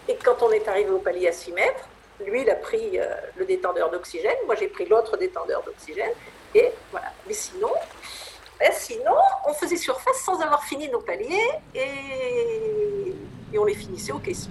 Et 0.08 0.16
quand 0.16 0.42
on 0.42 0.50
est 0.50 0.66
arrivé 0.66 0.90
au 0.90 0.98
palier 0.98 1.28
à 1.28 1.32
6 1.32 1.52
mètres, 1.52 1.88
lui, 2.24 2.42
il 2.42 2.50
a 2.50 2.56
pris 2.56 2.98
euh, 2.98 3.14
le 3.36 3.44
détendeur 3.44 3.90
d'oxygène, 3.90 4.36
moi 4.44 4.54
j'ai 4.54 4.68
pris 4.68 4.84
l'autre 4.86 5.16
détendeur 5.16 5.62
d'oxygène, 5.62 6.12
et 6.54 6.70
voilà. 6.90 7.12
Mais 7.26 7.32
sinon, 7.32 7.72
ben, 8.60 8.70
sinon, 8.72 9.16
on 9.48 9.54
faisait 9.54 9.76
surface 9.76 10.22
sans 10.24 10.40
avoir 10.40 10.62
fini 10.64 10.88
nos 10.88 11.00
paliers, 11.00 11.50
et, 11.74 13.14
et 13.52 13.58
on 13.58 13.64
les 13.64 13.74
finissait 13.74 14.12
au 14.12 14.18
caisson. 14.18 14.50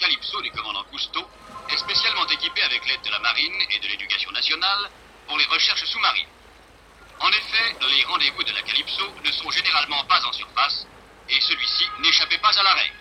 Calypso 0.00 0.40
du 0.40 0.50
commandant 0.52 0.82
Cousteau 0.84 1.28
est 1.68 1.76
spécialement 1.76 2.26
équipé 2.26 2.62
avec 2.62 2.86
l'aide 2.86 3.02
de 3.04 3.10
la 3.10 3.18
marine 3.18 3.60
et 3.70 3.78
de 3.80 3.88
l'éducation 3.88 4.30
nationale 4.32 4.90
pour 5.26 5.36
les 5.36 5.44
recherches 5.44 5.84
sous-marines. 5.84 6.28
En 7.20 7.28
effet, 7.28 7.76
les 7.82 8.04
rendez-vous 8.04 8.42
de 8.42 8.52
la 8.52 8.62
Calypso 8.62 9.14
ne 9.22 9.30
sont 9.30 9.50
généralement 9.50 10.02
pas 10.04 10.24
en 10.24 10.32
surface 10.32 10.86
et 11.28 11.38
celui-ci 11.42 11.84
n'échappait 12.00 12.38
pas 12.38 12.58
à 12.58 12.62
la 12.62 12.72
règle. 12.72 12.96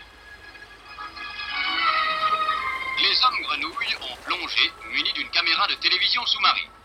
Les 3.01 3.23
hommes 3.23 3.41
grenouilles 3.43 3.95
ont 4.01 4.17
plongé 4.17 4.71
munis 4.91 5.13
d'une 5.13 5.29
caméra 5.29 5.67
de 5.67 5.75
télévision 5.75 6.25
sous-marine. 6.25 6.78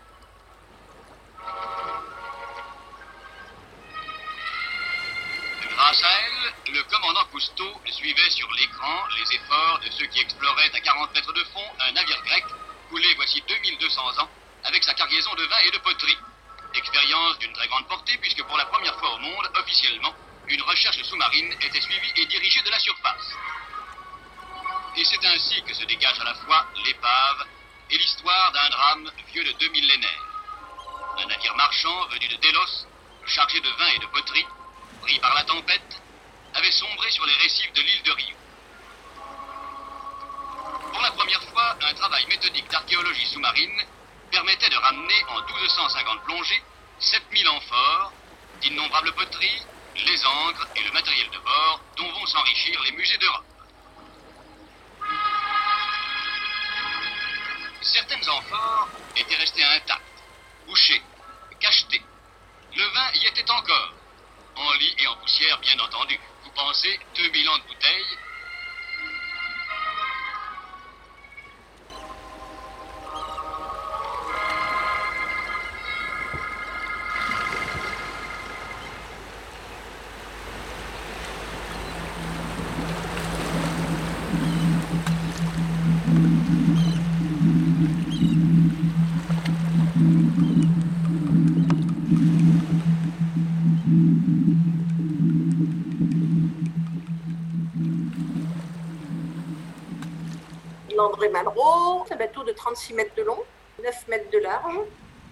Grâce 5.75 6.03
à 6.03 6.09
elle, 6.21 6.73
le 6.73 6.83
commandant 6.83 7.25
Cousteau 7.25 7.81
suivait 7.91 8.29
sur 8.29 8.49
l'écran 8.53 9.03
les 9.17 9.35
efforts 9.35 9.79
de 9.79 9.91
ceux 9.91 10.05
qui 10.05 10.21
exploraient 10.21 10.71
à 10.73 10.79
40 10.79 11.13
mètres 11.13 11.33
de 11.33 11.43
fond 11.43 11.67
un 11.81 11.91
navire 11.91 12.21
grec 12.23 12.45
coulé 12.89 13.13
voici 13.15 13.43
2200 13.45 14.19
ans 14.19 14.29
avec 14.63 14.81
sa 14.85 14.93
cargaison 14.93 15.33
de 15.35 15.43
vin 15.43 15.59
et 15.65 15.71
de 15.71 15.77
poterie. 15.79 16.17
Expérience 16.75 17.39
d'une 17.39 17.51
très 17.51 17.67
grande 17.67 17.87
portée 17.89 18.17
puisque 18.19 18.41
pour 18.43 18.55
la 18.57 18.65
première 18.67 18.97
fois 18.99 19.15
au 19.15 19.17
monde, 19.17 19.51
officiellement, 19.55 20.15
une 20.47 20.61
recherche 20.61 21.03
sous-marine 21.03 21.53
était 21.59 21.81
suivie 21.81 22.13
et 22.15 22.25
dirigée 22.25 22.61
de 22.61 22.69
la 22.69 22.79
surface. 22.79 23.33
Et 24.95 25.03
c'est 25.03 25.25
ainsi 25.25 25.61
que 25.63 25.73
se 25.73 25.83
dégage 25.83 26.19
à 26.21 26.23
la 26.23 26.35
fois 26.35 26.65
l'épave 26.85 27.47
et 27.91 27.97
l'histoire 27.97 28.51
d'un 28.53 28.69
drame 28.69 29.11
vieux 29.33 29.43
de 29.43 29.51
deux 29.59 29.69
millénaires. 29.69 30.25
Un 31.19 31.25
navire 31.25 31.55
marchand 31.55 32.07
venu 32.07 32.29
de 32.29 32.37
Délos, 32.37 32.87
chargé 33.25 33.59
de 33.59 33.69
vin 33.69 33.87
et 33.87 33.99
de 33.99 34.05
poterie, 34.05 34.45
par 35.21 35.33
la 35.35 35.43
tempête, 35.43 36.01
avait 36.53 36.71
sombré 36.71 37.11
sur 37.11 37.25
les 37.25 37.35
récifs 37.35 37.73
de 37.73 37.81
l'île 37.81 38.03
de 38.03 38.11
Rio. 38.11 38.35
Pour 40.91 41.01
la 41.01 41.11
première 41.11 41.43
fois, 41.43 41.77
un 41.81 41.93
travail 41.93 42.25
méthodique 42.27 42.69
d'archéologie 42.69 43.27
sous-marine 43.27 43.81
permettait 44.31 44.69
de 44.69 44.77
ramener 44.77 45.25
en 45.29 45.41
1250 45.41 46.23
plongées 46.23 46.63
7000 46.99 47.49
amphores, 47.49 48.13
d'innombrables 48.61 49.13
poteries, 49.13 49.61
les 49.95 50.25
encres 50.25 50.67
et 50.75 50.83
le 50.83 50.91
matériel 50.91 51.29
de 51.29 51.37
bord 51.39 51.81
dont 51.97 52.11
vont 52.11 52.25
s'enrichir 52.25 52.81
les 52.83 52.91
musées 52.91 53.17
d'Europe. 53.17 53.45
Certaines 57.81 58.29
amphores 58.29 58.89
étaient 59.15 59.35
restées 59.35 59.63
intactes, 59.63 60.01
bouchées, 60.65 61.01
cachetées. 61.59 62.01
Le 62.75 62.83
vin 62.83 63.11
y 63.13 63.27
était 63.27 63.49
encore, 63.51 63.93
en 63.93 63.94
et 64.81 65.07
en 65.07 65.15
poussière 65.15 65.59
bien 65.61 65.79
entendu. 65.79 66.19
Vous 66.43 66.51
pensez 66.51 66.99
2000 67.15 67.49
ans 67.49 67.57
de 67.57 67.63
bouteilles 67.63 68.17
6 102.85 102.93
mètres 102.93 103.15
de 103.17 103.23
long, 103.23 103.39
9 103.83 104.07
mètres 104.09 104.29
de 104.31 104.37
large, 104.37 104.77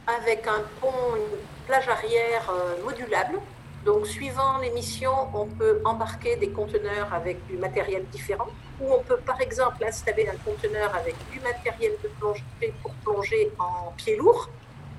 avec 0.08 0.48
un 0.48 0.64
pont, 0.82 1.16
une 1.16 1.38
plage 1.68 1.88
arrière 1.88 2.50
euh, 2.50 2.84
modulable. 2.84 3.40
Donc, 3.86 4.08
suivant 4.08 4.58
les 4.58 4.72
missions, 4.72 5.30
on 5.36 5.46
peut 5.46 5.80
embarquer 5.86 6.36
des 6.36 6.50
conteneurs 6.50 7.14
avec 7.14 7.46
du 7.46 7.58
matériel 7.58 8.06
différent, 8.12 8.48
ou 8.82 8.92
on 8.92 9.04
peut 9.04 9.18
par 9.18 9.40
exemple 9.40 9.84
installer 9.86 10.28
un 10.28 10.38
conteneur 10.50 10.96
avec 10.96 11.16
du 11.32 11.40
matériel 11.42 11.92
de 12.04 12.08
plongée 12.20 12.74
pour 12.82 12.92
plonger 13.04 13.52
en 13.60 13.92
pied 13.98 14.16
lourd. 14.16 14.50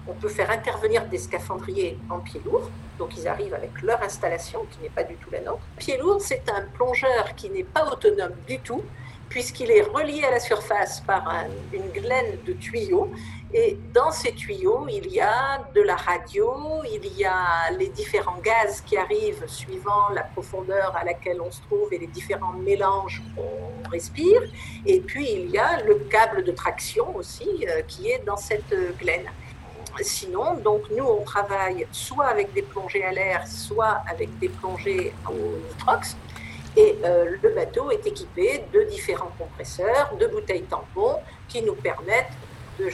On 0.06 0.12
peut 0.12 0.28
faire 0.28 0.50
intervenir 0.50 1.06
des 1.06 1.18
scaphandriers 1.18 1.98
en 2.08 2.20
pied 2.20 2.40
lourd, 2.44 2.70
donc 2.98 3.16
ils 3.16 3.26
arrivent 3.26 3.54
avec 3.54 3.82
leur 3.82 4.00
installation 4.02 4.64
qui 4.70 4.78
n'est 4.82 4.90
pas 4.90 5.02
du 5.02 5.16
tout 5.16 5.30
la 5.30 5.40
nôtre. 5.40 5.66
Pied 5.78 5.96
lourd, 5.96 6.20
c'est 6.20 6.48
un 6.50 6.62
plongeur 6.74 7.34
qui 7.34 7.50
n'est 7.50 7.64
pas 7.64 7.90
autonome 7.90 8.34
du 8.46 8.60
tout, 8.60 8.84
puisqu'il 9.28 9.70
est 9.70 9.82
relié 9.82 10.24
à 10.24 10.30
la 10.30 10.40
surface 10.40 11.00
par 11.00 11.24
une 11.72 11.88
glaine 11.90 12.38
de 12.46 12.52
tuyaux. 12.52 13.10
Et 13.52 13.78
dans 13.92 14.10
ces 14.10 14.32
tuyaux, 14.32 14.86
il 14.88 15.06
y 15.12 15.20
a 15.20 15.64
de 15.74 15.80
la 15.80 15.94
radio, 15.94 16.82
il 16.90 17.06
y 17.16 17.24
a 17.24 17.70
les 17.78 17.88
différents 17.88 18.38
gaz 18.42 18.80
qui 18.80 18.96
arrivent 18.96 19.44
suivant 19.46 20.08
la 20.12 20.24
profondeur 20.24 20.96
à 20.96 21.04
laquelle 21.04 21.40
on 21.40 21.52
se 21.52 21.60
trouve 21.62 21.92
et 21.92 21.98
les 21.98 22.08
différents 22.08 22.52
mélanges 22.52 23.22
qu'on 23.36 23.88
respire. 23.90 24.42
Et 24.84 25.00
puis, 25.00 25.30
il 25.30 25.50
y 25.50 25.58
a 25.58 25.82
le 25.82 25.94
câble 25.94 26.42
de 26.42 26.50
traction 26.50 27.14
aussi 27.14 27.48
euh, 27.68 27.82
qui 27.82 28.10
est 28.10 28.24
dans 28.26 28.36
cette 28.36 28.74
glaine. 28.98 29.26
Sinon, 30.00 30.54
donc 30.56 30.82
nous, 30.90 31.04
on 31.04 31.22
travaille 31.22 31.86
soit 31.92 32.26
avec 32.26 32.52
des 32.52 32.62
plongées 32.62 33.04
à 33.04 33.12
l'air, 33.12 33.46
soit 33.46 34.02
avec 34.10 34.36
des 34.40 34.48
plongées 34.48 35.12
au 35.28 35.58
nitrox. 35.68 36.16
Et 36.76 36.98
euh, 37.04 37.36
le 37.42 37.48
bateau 37.50 37.90
est 37.90 38.06
équipé 38.06 38.64
de 38.72 38.82
différents 38.82 39.30
compresseurs, 39.38 40.14
de 40.18 40.26
bouteilles 40.26 40.64
tampons 40.64 41.20
qui 41.48 41.62
nous 41.62 41.74
permettent 41.74 42.32
de, 42.78 42.90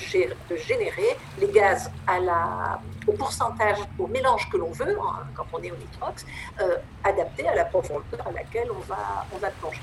générer 0.57 1.17
les 1.39 1.49
gaz 1.49 1.91
à 2.07 2.21
la, 2.21 2.81
au 3.07 3.13
pourcentage, 3.13 3.79
au 3.99 4.07
mélange 4.07 4.49
que 4.51 4.59
l'on 4.59 4.71
veut, 4.71 4.99
hein, 5.01 5.27
quand 5.35 5.47
on 5.53 5.63
est 5.63 5.71
au 5.71 5.77
nitrox, 5.77 6.27
euh, 6.61 6.77
adapté 7.03 7.49
à 7.49 7.55
la 7.55 7.65
profondeur 7.65 8.27
à 8.27 8.33
laquelle 8.33 8.71
on 8.71 8.81
va, 8.81 9.27
on 9.35 9.39
va 9.39 9.49
plonger. 9.51 9.81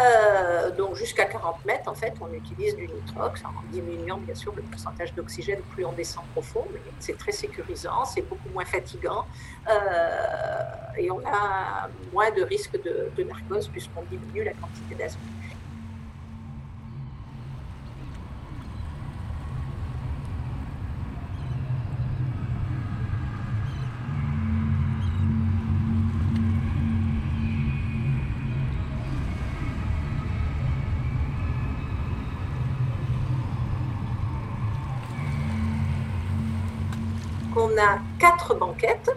Euh, 0.00 0.70
donc 0.72 0.96
jusqu'à 0.96 1.24
40 1.26 1.64
mètres, 1.64 1.88
en 1.88 1.94
fait, 1.94 2.14
on 2.20 2.32
utilise 2.32 2.74
du 2.74 2.88
nitrox 2.88 3.44
en 3.44 3.52
diminuant 3.70 4.18
bien 4.18 4.34
sûr 4.34 4.52
le 4.56 4.62
pourcentage 4.62 5.14
d'oxygène 5.14 5.60
plus 5.72 5.84
on 5.84 5.92
descend 5.92 6.24
profond, 6.32 6.66
c'est 6.98 7.16
très 7.16 7.32
sécurisant, 7.32 8.04
c'est 8.04 8.22
beaucoup 8.22 8.48
moins 8.52 8.64
fatigant 8.64 9.24
euh, 9.68 9.72
et 10.96 11.10
on 11.10 11.20
a 11.26 11.88
moins 12.12 12.30
de 12.32 12.42
risque 12.42 12.72
de, 12.82 13.10
de 13.16 13.22
narcose 13.22 13.68
puisqu'on 13.68 14.02
diminue 14.10 14.44
la 14.44 14.52
quantité 14.54 14.94
d'azote. 14.96 15.20
on 37.56 37.78
a 37.78 37.98
quatre 38.34 38.54
banquettes 38.54 39.10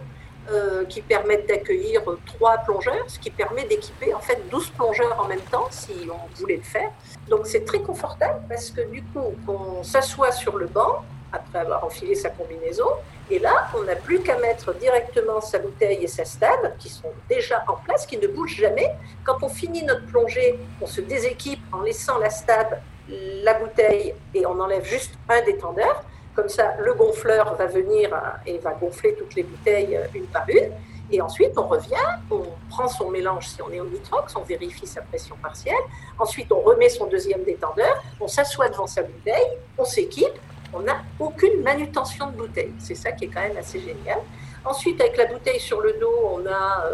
euh, 0.50 0.84
qui 0.86 1.02
permettent 1.02 1.46
d'accueillir 1.46 2.02
trois 2.24 2.58
plongeurs, 2.58 3.04
ce 3.08 3.18
qui 3.18 3.30
permet 3.30 3.64
d'équiper 3.64 4.14
en 4.14 4.20
fait 4.20 4.40
12 4.50 4.70
plongeurs 4.70 5.20
en 5.20 5.28
même 5.28 5.40
temps 5.50 5.66
si 5.70 5.92
on 6.10 6.36
voulait 6.40 6.56
le 6.56 6.62
faire. 6.62 6.90
Donc 7.28 7.46
c'est 7.46 7.64
très 7.64 7.80
confortable 7.80 8.40
parce 8.48 8.70
que 8.70 8.80
du 8.82 9.02
coup 9.02 9.34
on 9.46 9.82
s'assoit 9.82 10.32
sur 10.32 10.56
le 10.56 10.66
banc 10.66 11.04
après 11.32 11.58
avoir 11.58 11.84
enfilé 11.84 12.14
sa 12.14 12.30
combinaison 12.30 12.88
et 13.30 13.38
là 13.38 13.68
on 13.78 13.82
n'a 13.82 13.96
plus 13.96 14.20
qu'à 14.20 14.38
mettre 14.38 14.72
directement 14.74 15.42
sa 15.42 15.58
bouteille 15.58 16.02
et 16.02 16.06
sa 16.06 16.24
stab 16.24 16.78
qui 16.78 16.88
sont 16.88 17.12
déjà 17.28 17.62
en 17.68 17.74
place, 17.74 18.06
qui 18.06 18.16
ne 18.16 18.26
bougent 18.26 18.56
jamais. 18.56 18.90
Quand 19.24 19.42
on 19.42 19.50
finit 19.50 19.82
notre 19.82 20.06
plongée, 20.06 20.58
on 20.80 20.86
se 20.86 21.02
déséquipe 21.02 21.60
en 21.72 21.82
laissant 21.82 22.16
la 22.18 22.30
stab, 22.30 22.78
la 23.10 23.54
bouteille 23.54 24.14
et 24.32 24.46
on 24.46 24.58
enlève 24.58 24.84
juste 24.84 25.12
un 25.28 25.42
détendeur. 25.42 26.04
Comme 26.38 26.48
ça, 26.48 26.76
le 26.78 26.94
gonfleur 26.94 27.56
va 27.56 27.66
venir 27.66 28.14
euh, 28.14 28.18
et 28.46 28.58
va 28.58 28.70
gonfler 28.70 29.12
toutes 29.16 29.34
les 29.34 29.42
bouteilles 29.42 29.96
euh, 29.96 30.06
une 30.14 30.26
par 30.26 30.48
une. 30.48 30.70
Et 31.10 31.20
ensuite, 31.20 31.50
on 31.56 31.66
revient, 31.66 31.96
on 32.30 32.44
prend 32.70 32.86
son 32.86 33.10
mélange 33.10 33.48
si 33.48 33.60
on 33.60 33.72
est 33.72 33.80
au 33.80 33.86
nitrox, 33.86 34.36
on 34.36 34.42
vérifie 34.42 34.86
sa 34.86 35.02
pression 35.02 35.34
partielle. 35.42 35.82
Ensuite, 36.16 36.52
on 36.52 36.60
remet 36.60 36.90
son 36.90 37.06
deuxième 37.06 37.42
détendeur, 37.42 38.04
on 38.20 38.28
s'assoit 38.28 38.68
devant 38.68 38.86
sa 38.86 39.02
bouteille, 39.02 39.58
on 39.76 39.84
s'équipe. 39.84 40.38
On 40.72 40.78
n'a 40.78 40.98
aucune 41.18 41.60
manutention 41.60 42.30
de 42.30 42.36
bouteille. 42.36 42.72
C'est 42.78 42.94
ça 42.94 43.10
qui 43.10 43.24
est 43.24 43.28
quand 43.28 43.40
même 43.40 43.56
assez 43.56 43.80
génial. 43.80 44.20
Ensuite, 44.64 45.00
avec 45.00 45.16
la 45.16 45.26
bouteille 45.26 45.58
sur 45.58 45.80
le 45.80 45.94
dos, 45.94 46.14
on 46.22 46.46
a 46.46 46.84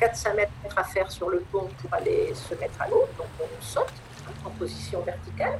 4-5 0.00 0.30
euh, 0.30 0.34
mètres 0.34 0.78
à 0.78 0.84
faire 0.84 1.10
sur 1.10 1.28
le 1.28 1.40
pont 1.52 1.68
pour 1.82 1.92
aller 1.92 2.32
se 2.32 2.54
mettre 2.54 2.80
à 2.80 2.88
l'eau. 2.88 3.04
Donc, 3.18 3.26
on 3.38 3.62
saute 3.62 3.92
en 4.46 4.50
position 4.50 5.02
verticale. 5.02 5.58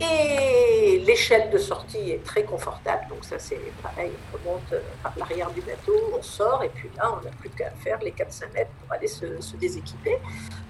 Et 0.00 1.02
l'échelle 1.04 1.50
de 1.50 1.58
sortie 1.58 2.12
est 2.12 2.22
très 2.24 2.44
confortable, 2.44 3.08
donc 3.08 3.24
ça 3.24 3.36
c'est 3.38 3.60
pareil, 3.82 4.12
on 4.32 4.36
remonte 4.36 4.74
par 5.02 5.12
l'arrière 5.16 5.50
du 5.50 5.60
bateau, 5.60 5.92
on 6.16 6.22
sort, 6.22 6.62
et 6.62 6.68
puis 6.68 6.88
là 6.96 7.14
on 7.18 7.24
n'a 7.24 7.32
plus 7.32 7.50
qu'à 7.50 7.70
faire 7.82 7.98
les 8.00 8.12
4-5 8.12 8.52
mètres 8.54 8.70
pour 8.80 8.92
aller 8.92 9.08
se, 9.08 9.26
déséquiper. 9.56 10.18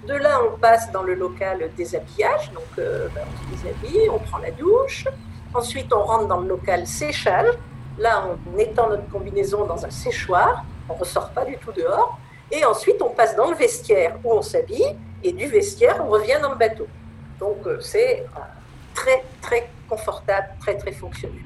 De 0.07 0.15
là 0.15 0.39
on 0.43 0.57
passe 0.57 0.91
dans 0.91 1.03
le 1.03 1.13
local 1.13 1.69
déshabillage, 1.77 2.51
donc 2.53 2.63
euh, 2.79 3.07
ben, 3.13 3.21
on 3.27 3.55
se 3.55 3.63
déshabille, 3.63 4.09
on 4.09 4.17
prend 4.17 4.39
la 4.39 4.49
douche, 4.49 5.05
ensuite 5.53 5.93
on 5.93 6.03
rentre 6.03 6.27
dans 6.27 6.39
le 6.39 6.47
local 6.47 6.87
séchage, 6.87 7.53
là 7.99 8.25
on 8.55 8.57
étend 8.57 8.89
notre 8.89 9.07
combinaison 9.09 9.65
dans 9.65 9.85
un 9.85 9.91
séchoir, 9.91 10.65
on 10.89 10.95
ne 10.95 10.99
ressort 10.99 11.29
pas 11.29 11.45
du 11.45 11.55
tout 11.57 11.71
dehors, 11.71 12.17
et 12.51 12.65
ensuite 12.65 12.99
on 13.03 13.09
passe 13.09 13.35
dans 13.35 13.51
le 13.51 13.55
vestiaire 13.55 14.17
où 14.23 14.33
on 14.33 14.41
s'habille, 14.41 14.95
et 15.23 15.31
du 15.33 15.45
vestiaire 15.45 16.03
on 16.03 16.09
revient 16.09 16.39
dans 16.41 16.49
le 16.49 16.57
bateau. 16.57 16.87
Donc 17.39 17.57
euh, 17.67 17.79
c'est 17.79 18.25
très, 18.93 19.23
très 19.41 19.69
confortable, 19.87 20.47
très, 20.59 20.77
très 20.77 20.91
fonctionnel. 20.91 21.41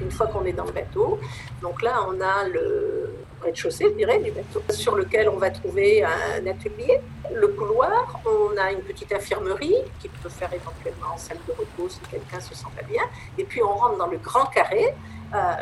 une 0.00 0.14
fois 0.14 0.26
qu'on 0.28 0.44
est 0.44 0.52
dans 0.52 0.64
le 0.64 0.72
bateau, 0.72 1.18
donc 1.60 1.82
là, 1.82 2.06
on 2.08 2.20
a 2.20 2.48
le 2.48 3.14
rez-de-chaussée, 3.42 3.86
je 3.90 3.96
dirais, 3.96 4.18
du 4.20 4.30
bateau, 4.30 4.62
sur 4.70 4.94
lequel 4.94 5.28
on 5.28 5.36
va 5.36 5.50
trouver 5.50 6.02
un 6.02 6.46
atelier, 6.46 7.00
le 7.34 7.48
couloir, 7.48 8.18
on 8.24 8.56
a 8.56 8.72
une 8.72 8.80
petite 8.80 9.12
infirmerie 9.12 9.76
qui 10.00 10.08
peut 10.08 10.28
faire 10.28 10.52
éventuellement 10.52 11.14
en 11.14 11.18
salle 11.18 11.38
de 11.46 11.52
repos 11.52 11.88
si 11.88 12.00
quelqu'un 12.10 12.40
se 12.40 12.54
sent 12.54 12.66
pas 12.74 12.86
bien, 12.86 13.02
et 13.36 13.44
puis 13.44 13.62
on 13.62 13.72
rentre 13.72 13.98
dans 13.98 14.06
le 14.06 14.18
grand 14.18 14.46
carré, 14.46 14.94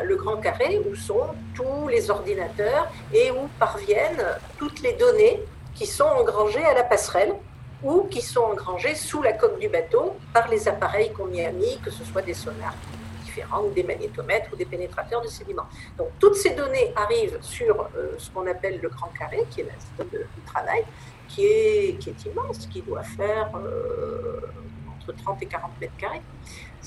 le 0.03 0.15
grand 0.15 0.37
carré 0.37 0.79
où 0.89 0.95
sont 0.95 1.27
tous 1.53 1.87
les 1.87 2.09
ordinateurs 2.09 2.87
et 3.13 3.31
où 3.31 3.49
parviennent 3.59 4.25
toutes 4.57 4.81
les 4.81 4.93
données 4.93 5.41
qui 5.75 5.85
sont 5.85 6.05
engrangées 6.05 6.63
à 6.63 6.73
la 6.73 6.83
passerelle 6.83 7.33
ou 7.83 8.07
qui 8.09 8.21
sont 8.21 8.41
engrangées 8.41 8.95
sous 8.95 9.21
la 9.21 9.33
coque 9.33 9.59
du 9.59 9.69
bateau 9.69 10.15
par 10.33 10.47
les 10.47 10.67
appareils 10.67 11.11
qu'on 11.11 11.31
y 11.31 11.43
a 11.43 11.51
mis, 11.51 11.79
que 11.79 11.91
ce 11.91 12.03
soit 12.03 12.23
des 12.23 12.33
sonars 12.33 12.75
différents 13.23 13.63
ou 13.63 13.71
des 13.71 13.83
magnétomètres 13.83 14.49
ou 14.51 14.55
des 14.55 14.65
pénétrateurs 14.65 15.21
de 15.21 15.27
sédiments. 15.27 15.67
Donc 15.97 16.07
toutes 16.19 16.35
ces 16.35 16.51
données 16.51 16.91
arrivent 16.95 17.37
sur 17.41 17.81
euh, 17.95 18.15
ce 18.17 18.31
qu'on 18.31 18.47
appelle 18.47 18.79
le 18.81 18.89
grand 18.89 19.09
carré, 19.17 19.45
qui 19.51 19.61
est 19.61 19.65
la 19.65 20.03
zone 20.03 20.09
de, 20.11 20.25
travail, 20.45 20.83
qui 21.27 21.45
est, 21.45 21.99
qui 21.99 22.09
est 22.09 22.25
immense, 22.25 22.65
qui 22.67 22.81
doit 22.81 23.03
faire 23.03 23.51
euh, 23.55 24.39
entre 24.95 25.13
30 25.13 25.43
et 25.43 25.45
40 25.45 25.71
mètres 25.79 25.97
carrés. 25.97 26.21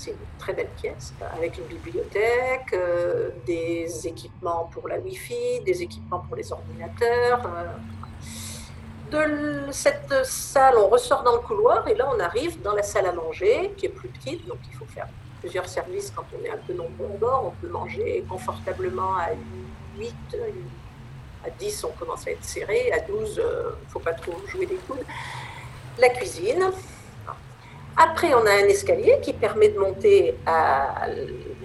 C'est 0.01 0.13
une 0.13 0.39
très 0.39 0.55
belle 0.55 0.71
pièce 0.81 1.13
avec 1.37 1.59
une 1.59 1.67
bibliothèque, 1.67 2.73
euh, 2.73 3.29
des 3.45 4.07
équipements 4.07 4.71
pour 4.73 4.89
la 4.89 4.99
Wi-Fi, 4.99 5.61
des 5.67 5.83
équipements 5.83 6.21
pour 6.21 6.37
les 6.37 6.51
ordinateurs. 6.51 7.43
Euh. 7.45 7.67
De 9.11 9.71
cette 9.73 10.25
salle, 10.25 10.79
on 10.79 10.89
ressort 10.89 11.23
dans 11.23 11.35
le 11.35 11.41
couloir 11.41 11.87
et 11.87 11.95
là, 11.95 12.09
on 12.17 12.19
arrive 12.19 12.63
dans 12.63 12.75
la 12.75 12.83
salle 12.83 13.05
à 13.05 13.13
manger 13.13 13.75
qui 13.77 13.87
est 13.87 13.91
plus 13.91 14.09
petite, 14.09 14.47
donc 14.47 14.57
il 14.71 14.75
faut 14.75 14.87
faire 14.87 15.07
plusieurs 15.41 15.69
services 15.69 16.11
quand 16.17 16.25
on 16.35 16.43
est 16.47 16.51
un 16.51 16.61
peu 16.67 16.73
nombreux 16.73 17.19
bord. 17.19 17.53
On 17.53 17.61
peut 17.61 17.71
manger 17.71 18.25
confortablement 18.27 19.17
à 19.17 19.29
8, 19.99 20.15
à 21.45 21.51
10, 21.51 21.85
on 21.85 21.93
commence 21.99 22.27
à 22.27 22.31
être 22.31 22.45
serré, 22.45 22.91
à 22.93 23.01
12, 23.01 23.35
il 23.37 23.43
ne 23.43 23.91
faut 23.91 24.01
pas 24.01 24.15
trop 24.15 24.33
jouer 24.47 24.65
des 24.65 24.77
coudes. 24.77 25.05
La 25.99 26.09
cuisine, 26.09 26.71
après, 28.03 28.33
on 28.33 28.47
a 28.47 28.53
un 28.53 28.69
escalier 28.77 29.19
qui 29.21 29.35
permet 29.35 29.69
de 29.69 29.79
monter 29.79 30.35
à 30.47 31.07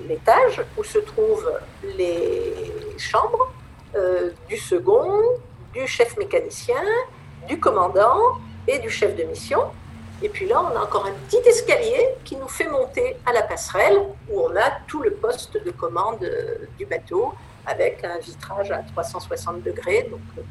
l'étage 0.06 0.62
où 0.78 0.84
se 0.84 1.00
trouvent 1.00 1.50
les 1.98 2.74
chambres 2.98 3.54
euh, 3.96 4.32
du 4.50 4.58
second, 4.58 5.22
du 5.74 5.88
chef 5.88 6.18
mécanicien, 6.18 6.84
du 7.48 7.58
commandant 7.58 8.20
et 8.68 8.80
du 8.80 8.90
chef 8.90 9.16
de 9.16 9.24
mission. 9.24 9.62
Et 10.22 10.28
puis 10.28 10.46
là, 10.46 10.62
on 10.62 10.78
a 10.78 10.84
encore 10.84 11.06
un 11.06 11.14
petit 11.26 11.48
escalier 11.48 12.10
qui 12.26 12.36
nous 12.36 12.50
fait 12.50 12.68
monter 12.68 13.16
à 13.26 13.32
la 13.32 13.44
passerelle 13.44 13.98
où 14.30 14.42
on 14.42 14.54
a 14.58 14.72
tout 14.88 15.02
le 15.02 15.12
poste 15.12 15.64
de 15.64 15.72
commande 15.72 16.22
euh, 16.24 16.68
du 16.78 16.86
bateau 16.86 17.34
avec 17.66 18.04
un 18.04 18.18
vitrage 18.18 18.72
à 18.72 18.80
360 18.80 19.64
degrés, 19.64 20.10
donc 20.12 20.20
on 20.36 20.42
euh, 20.42 20.44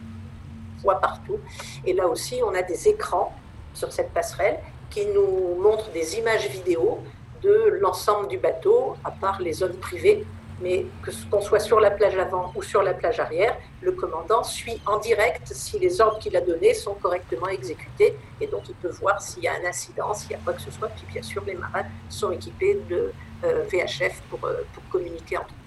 voit 0.83 0.99
partout. 0.99 1.39
Et 1.85 1.93
là 1.93 2.09
aussi, 2.09 2.41
on 2.43 2.55
a 2.55 2.63
des 2.63 2.89
écrans 2.89 3.35
sur 3.75 3.93
cette 3.93 4.13
passerelle 4.13 4.59
qui 4.91 5.07
nous 5.07 5.57
montre 5.61 5.91
des 5.91 6.19
images 6.19 6.49
vidéo 6.49 7.01
de 7.43 7.79
l'ensemble 7.81 8.29
du 8.29 8.39
bateau, 8.39 8.97
à 9.05 9.11
part 9.11 9.41
les 9.41 9.53
zones 9.53 9.77
privées. 9.77 10.25
Mais 10.63 10.87
que 11.03 11.11
qu'on 11.31 11.41
soit 11.41 11.59
sur 11.59 11.81
la 11.81 11.91
plage 11.91 12.17
avant 12.17 12.53
ou 12.55 12.63
sur 12.63 12.83
la 12.83 12.95
plage 12.95 13.19
arrière, 13.19 13.57
le 13.83 13.91
commandant 13.91 14.45
suit 14.45 14.81
en 14.87 14.99
direct 14.99 15.49
si 15.53 15.81
les 15.81 16.01
ordres 16.01 16.19
qu'il 16.21 16.37
a 16.37 16.41
donnés 16.41 16.75
sont 16.75 16.95
correctement 16.95 17.49
exécutés. 17.49 18.17
Et 18.41 18.47
donc, 18.47 18.63
il 18.69 18.75
peut 18.77 18.93
voir 19.01 19.21
s'il 19.21 19.43
y 19.43 19.49
a 19.49 19.53
un 19.55 19.69
incident, 19.69 20.15
s'il 20.15 20.31
y 20.31 20.35
a 20.35 20.39
quoi 20.39 20.53
que 20.53 20.63
ce 20.63 20.71
soit. 20.71 20.89
Puis, 20.89 21.07
bien 21.13 21.23
sûr, 21.23 21.43
les 21.45 21.55
marins 21.55 21.85
sont 22.09 22.31
équipés 22.31 22.81
de 22.89 23.13
euh, 23.45 23.65
VHF 23.71 24.23
pour, 24.31 24.45
euh, 24.45 24.63
pour 24.73 24.89
communiquer 24.91 25.39
entre 25.39 25.49
eux. 25.51 25.65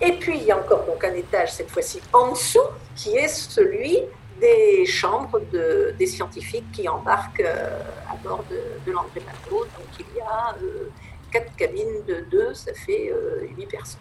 Et 0.00 0.12
puis, 0.12 0.38
il 0.38 0.44
y 0.44 0.50
a 0.50 0.58
encore 0.58 0.84
donc 0.84 1.02
un 1.04 1.14
étage, 1.14 1.52
cette 1.52 1.70
fois-ci 1.70 2.02
en 2.12 2.32
dessous, 2.32 2.58
qui 2.94 3.16
est 3.16 3.28
celui 3.28 4.00
des 4.40 4.86
chambres 4.86 5.40
de, 5.52 5.94
des 5.98 6.06
scientifiques 6.06 6.70
qui 6.72 6.88
embarquent 6.88 7.40
euh, 7.40 7.80
à 8.10 8.16
bord 8.16 8.44
de, 8.50 8.60
de 8.86 8.92
l'André 8.92 9.20
Malraux. 9.24 9.64
Donc 9.64 9.88
il 9.98 10.16
y 10.16 10.20
a 10.20 10.54
euh, 10.62 10.90
quatre 11.30 11.54
cabines 11.56 12.02
de 12.06 12.24
deux, 12.30 12.54
ça 12.54 12.72
fait 12.74 13.10
euh, 13.10 13.46
huit 13.56 13.66
personnes. 13.66 14.00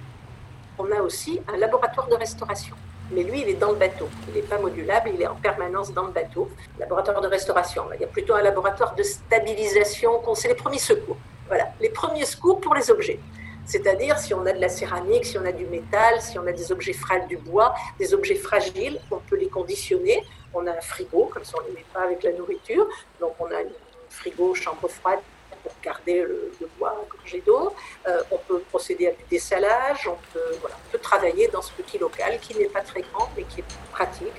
On 0.77 0.91
a 0.91 1.01
aussi 1.01 1.41
un 1.47 1.57
laboratoire 1.57 2.07
de 2.07 2.15
restauration. 2.15 2.75
Mais 3.11 3.23
lui, 3.23 3.41
il 3.41 3.49
est 3.49 3.53
dans 3.53 3.71
le 3.71 3.77
bateau. 3.77 4.09
Il 4.27 4.33
n'est 4.33 4.41
pas 4.41 4.57
modulable, 4.57 5.11
il 5.13 5.21
est 5.21 5.27
en 5.27 5.35
permanence 5.35 5.93
dans 5.93 6.05
le 6.05 6.11
bateau. 6.11 6.49
Laboratoire 6.79 7.21
de 7.21 7.27
restauration. 7.27 7.83
Il 7.93 8.01
y 8.01 8.03
a 8.03 8.07
plutôt 8.07 8.33
un 8.33 8.41
laboratoire 8.41 8.95
de 8.95 9.03
stabilisation. 9.03 10.21
C'est 10.33 10.47
les 10.47 10.55
premiers 10.55 10.79
secours. 10.79 11.17
Voilà, 11.47 11.69
les 11.79 11.89
premiers 11.89 12.25
secours 12.25 12.59
pour 12.59 12.73
les 12.73 12.89
objets. 12.89 13.19
C'est-à-dire 13.65 14.17
si 14.19 14.33
on 14.33 14.45
a 14.45 14.53
de 14.53 14.61
la 14.61 14.69
céramique, 14.69 15.25
si 15.25 15.37
on 15.37 15.45
a 15.45 15.51
du 15.51 15.65
métal, 15.65 16.21
si 16.21 16.37
on 16.37 16.45
a 16.45 16.51
des 16.51 16.71
objets 16.71 16.93
fragiles, 16.93 17.27
du 17.27 17.37
bois, 17.37 17.73
des 17.99 18.13
objets 18.13 18.35
fragiles, 18.35 18.99
on 19.11 19.17
peut 19.17 19.37
les 19.37 19.47
conditionner. 19.47 20.23
On 20.53 20.65
a 20.67 20.71
un 20.71 20.81
frigo, 20.81 21.29
comme 21.33 21.43
ça 21.43 21.57
on 21.59 21.63
ne 21.63 21.67
les 21.69 21.73
met 21.73 21.85
pas 21.93 22.03
avec 22.03 22.23
la 22.23 22.33
nourriture. 22.33 22.87
Donc 23.19 23.33
on 23.39 23.45
a 23.45 23.57
un 23.57 23.71
frigo, 24.09 24.53
chambre 24.53 24.87
froide 24.87 25.19
pour 25.63 25.73
garder 25.83 26.21
le, 26.21 26.51
bois 26.77 27.05
gorgé 27.09 27.41
d'eau. 27.45 27.73
Euh, 28.07 28.21
on 28.31 28.37
peut 28.37 28.59
procéder 28.69 29.07
à 29.07 29.11
du 29.11 29.23
dessalage, 29.29 30.07
on 30.07 30.17
peut, 30.31 30.57
on 30.63 30.91
peut 30.91 30.99
travailler 30.99 31.47
dans 31.47 31.61
ce 31.61 31.71
petit 31.73 31.97
local 31.97 32.39
qui 32.39 32.55
n'est 32.55 32.69
pas 32.69 32.81
très 32.81 33.01
grand 33.01 33.29
mais 33.35 33.43
qui 33.43 33.61
est 33.61 33.65
pratique. 33.91 34.33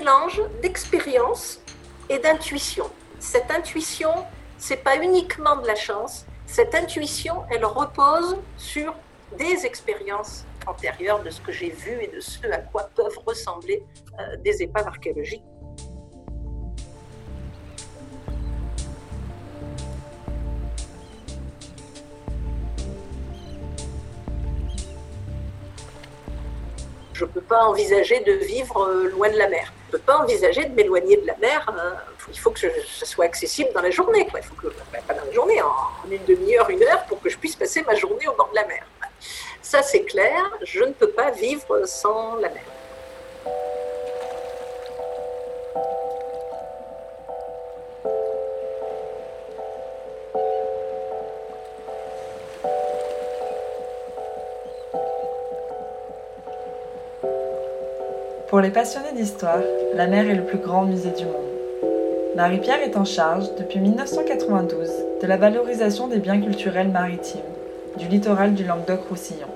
Mélange 0.00 0.40
d'expérience 0.62 1.60
et 2.08 2.18
d'intuition. 2.18 2.90
Cette 3.18 3.50
intuition, 3.50 4.10
c'est 4.56 4.82
pas 4.82 4.96
uniquement 4.96 5.56
de 5.56 5.66
la 5.66 5.74
chance. 5.74 6.24
Cette 6.46 6.74
intuition, 6.74 7.44
elle 7.50 7.66
repose 7.66 8.38
sur 8.56 8.94
des 9.38 9.66
expériences 9.66 10.44
antérieures 10.66 11.22
de 11.22 11.30
ce 11.30 11.40
que 11.42 11.52
j'ai 11.52 11.70
vu 11.70 12.02
et 12.02 12.08
de 12.08 12.20
ce 12.20 12.46
à 12.50 12.58
quoi 12.58 12.88
peuvent 12.94 13.18
ressembler 13.26 13.82
euh, 14.18 14.36
des 14.38 14.62
épaves 14.62 14.86
archéologiques 14.86 15.44
je 27.12 27.26
ne 27.26 27.30
peux 27.30 27.42
pas 27.42 27.64
envisager 27.64 28.20
de 28.20 28.32
vivre 28.32 28.78
euh, 28.80 29.10
loin 29.10 29.28
de 29.28 29.36
la 29.36 29.50
mer. 29.50 29.70
Je 29.90 29.96
ne 29.96 29.98
peux 29.98 30.06
pas 30.06 30.18
envisager 30.18 30.66
de 30.66 30.72
m'éloigner 30.72 31.16
de 31.16 31.26
la 31.26 31.36
mer. 31.38 31.66
Hein. 31.68 31.94
Il 32.28 32.38
faut 32.38 32.52
que 32.52 32.60
ce 32.60 33.04
soit 33.04 33.24
accessible 33.24 33.70
dans 33.74 33.80
la 33.80 33.90
journée. 33.90 34.24
Il 34.36 34.42
faut 34.42 34.54
que, 34.54 34.68
ben, 34.92 35.02
pas 35.04 35.14
dans 35.14 35.24
la 35.24 35.32
journée, 35.32 35.60
en 35.60 36.08
une 36.08 36.24
demi-heure, 36.26 36.70
une 36.70 36.82
heure, 36.84 37.04
pour 37.06 37.20
que 37.20 37.28
je 37.28 37.36
puisse 37.36 37.56
passer 37.56 37.82
ma 37.82 37.96
journée 37.96 38.28
au 38.28 38.34
bord 38.34 38.50
de 38.50 38.54
la 38.54 38.66
mer. 38.66 38.84
Ça, 39.60 39.82
c'est 39.82 40.04
clair. 40.04 40.48
Je 40.62 40.84
ne 40.84 40.92
peux 40.92 41.10
pas 41.10 41.32
vivre 41.32 41.86
sans 41.86 42.36
la 42.36 42.50
mer. 42.50 42.62
Pour 58.50 58.60
les 58.60 58.70
passionnés 58.70 59.12
d'histoire, 59.12 59.60
la 59.94 60.08
mer 60.08 60.28
est 60.28 60.34
le 60.34 60.44
plus 60.44 60.58
grand 60.58 60.82
musée 60.82 61.12
du 61.12 61.24
monde. 61.24 61.34
Marie-Pierre 62.34 62.82
est 62.82 62.96
en 62.96 63.04
charge, 63.04 63.54
depuis 63.56 63.78
1992, 63.78 64.90
de 65.22 65.26
la 65.28 65.36
valorisation 65.36 66.08
des 66.08 66.18
biens 66.18 66.40
culturels 66.40 66.88
maritimes, 66.88 67.40
du 67.96 68.08
littoral 68.08 68.54
du 68.54 68.64
Languedoc-Roussillon. 68.64 69.46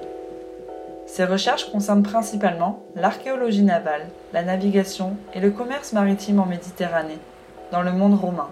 Ses 1.07 1.25
recherches 1.25 1.73
concernent 1.73 2.05
principalement 2.05 2.85
l'archéologie 2.95 3.65
navale, 3.65 4.07
la 4.33 4.45
navigation 4.45 5.17
et 5.35 5.41
le 5.41 5.51
commerce 5.51 5.93
maritime 5.93 6.39
en 6.39 6.47
Méditerranée, 6.47 7.19
dans 7.73 7.83
le 7.83 7.91
monde 7.91 8.15
romain. 8.15 8.51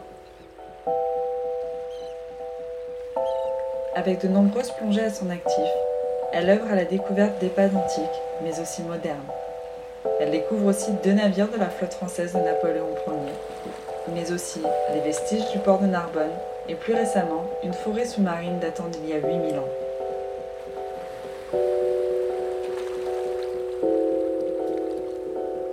Avec 3.95 4.22
de 4.22 4.26
nombreuses 4.26 4.72
plongées 4.72 5.05
à 5.05 5.11
son 5.11 5.30
actif, 5.30 5.70
elle 6.32 6.51
œuvre 6.51 6.68
à 6.68 6.74
la 6.74 6.84
découverte 6.84 7.38
d'épaves 7.38 7.76
antiques, 7.76 8.22
mais 8.43 8.59
aussi 8.61 8.82
modernes. 8.82 9.18
Elle 10.20 10.30
découvre 10.30 10.66
aussi 10.66 10.90
deux 11.05 11.12
navires 11.12 11.48
de 11.48 11.59
la 11.59 11.68
flotte 11.68 11.94
française 11.94 12.32
de 12.32 12.38
Napoléon 12.38 12.88
Ier, 13.07 13.32
mais 14.14 14.32
aussi 14.32 14.61
les 14.92 15.00
vestiges 15.00 15.50
du 15.53 15.59
port 15.59 15.78
de 15.78 15.86
Narbonne 15.86 16.32
et 16.68 16.74
plus 16.74 16.94
récemment 16.94 17.44
une 17.62 17.72
forêt 17.72 18.05
sous-marine 18.05 18.59
datant 18.61 18.88
d'il 18.88 19.09
y 19.09 19.12
a 19.12 19.18
8000 19.18 19.59
ans. 19.59 19.68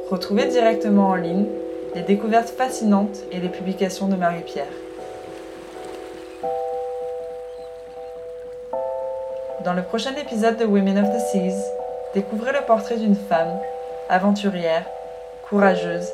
Retrouvez 0.09 0.45
directement 0.45 1.09
en 1.09 1.15
ligne 1.15 1.45
les 1.95 2.01
découvertes 2.01 2.49
fascinantes 2.49 3.19
et 3.31 3.39
les 3.39 3.49
publications 3.49 4.07
de 4.07 4.15
Marie-Pierre. 4.15 4.65
Dans 9.63 9.73
le 9.73 9.83
prochain 9.83 10.15
épisode 10.15 10.57
de 10.57 10.65
Women 10.65 10.97
of 10.99 11.15
the 11.15 11.19
Seas, 11.19 11.63
découvrez 12.15 12.53
le 12.53 12.65
portrait 12.65 12.97
d'une 12.97 13.15
femme, 13.15 13.59
aventurière, 14.09 14.85
courageuse, 15.47 16.09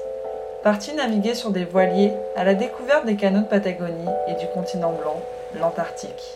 partie 0.63 0.93
naviguer 0.93 1.33
sur 1.33 1.51
des 1.51 1.63
voiliers 1.63 2.11
à 2.35 2.43
la 2.43 2.53
découverte 2.53 3.05
des 3.05 3.15
canaux 3.15 3.41
de 3.41 3.45
Patagonie 3.45 4.09
et 4.27 4.33
du 4.33 4.47
continent 4.53 4.91
blanc, 4.91 5.21
l'Antarctique. 5.59 6.35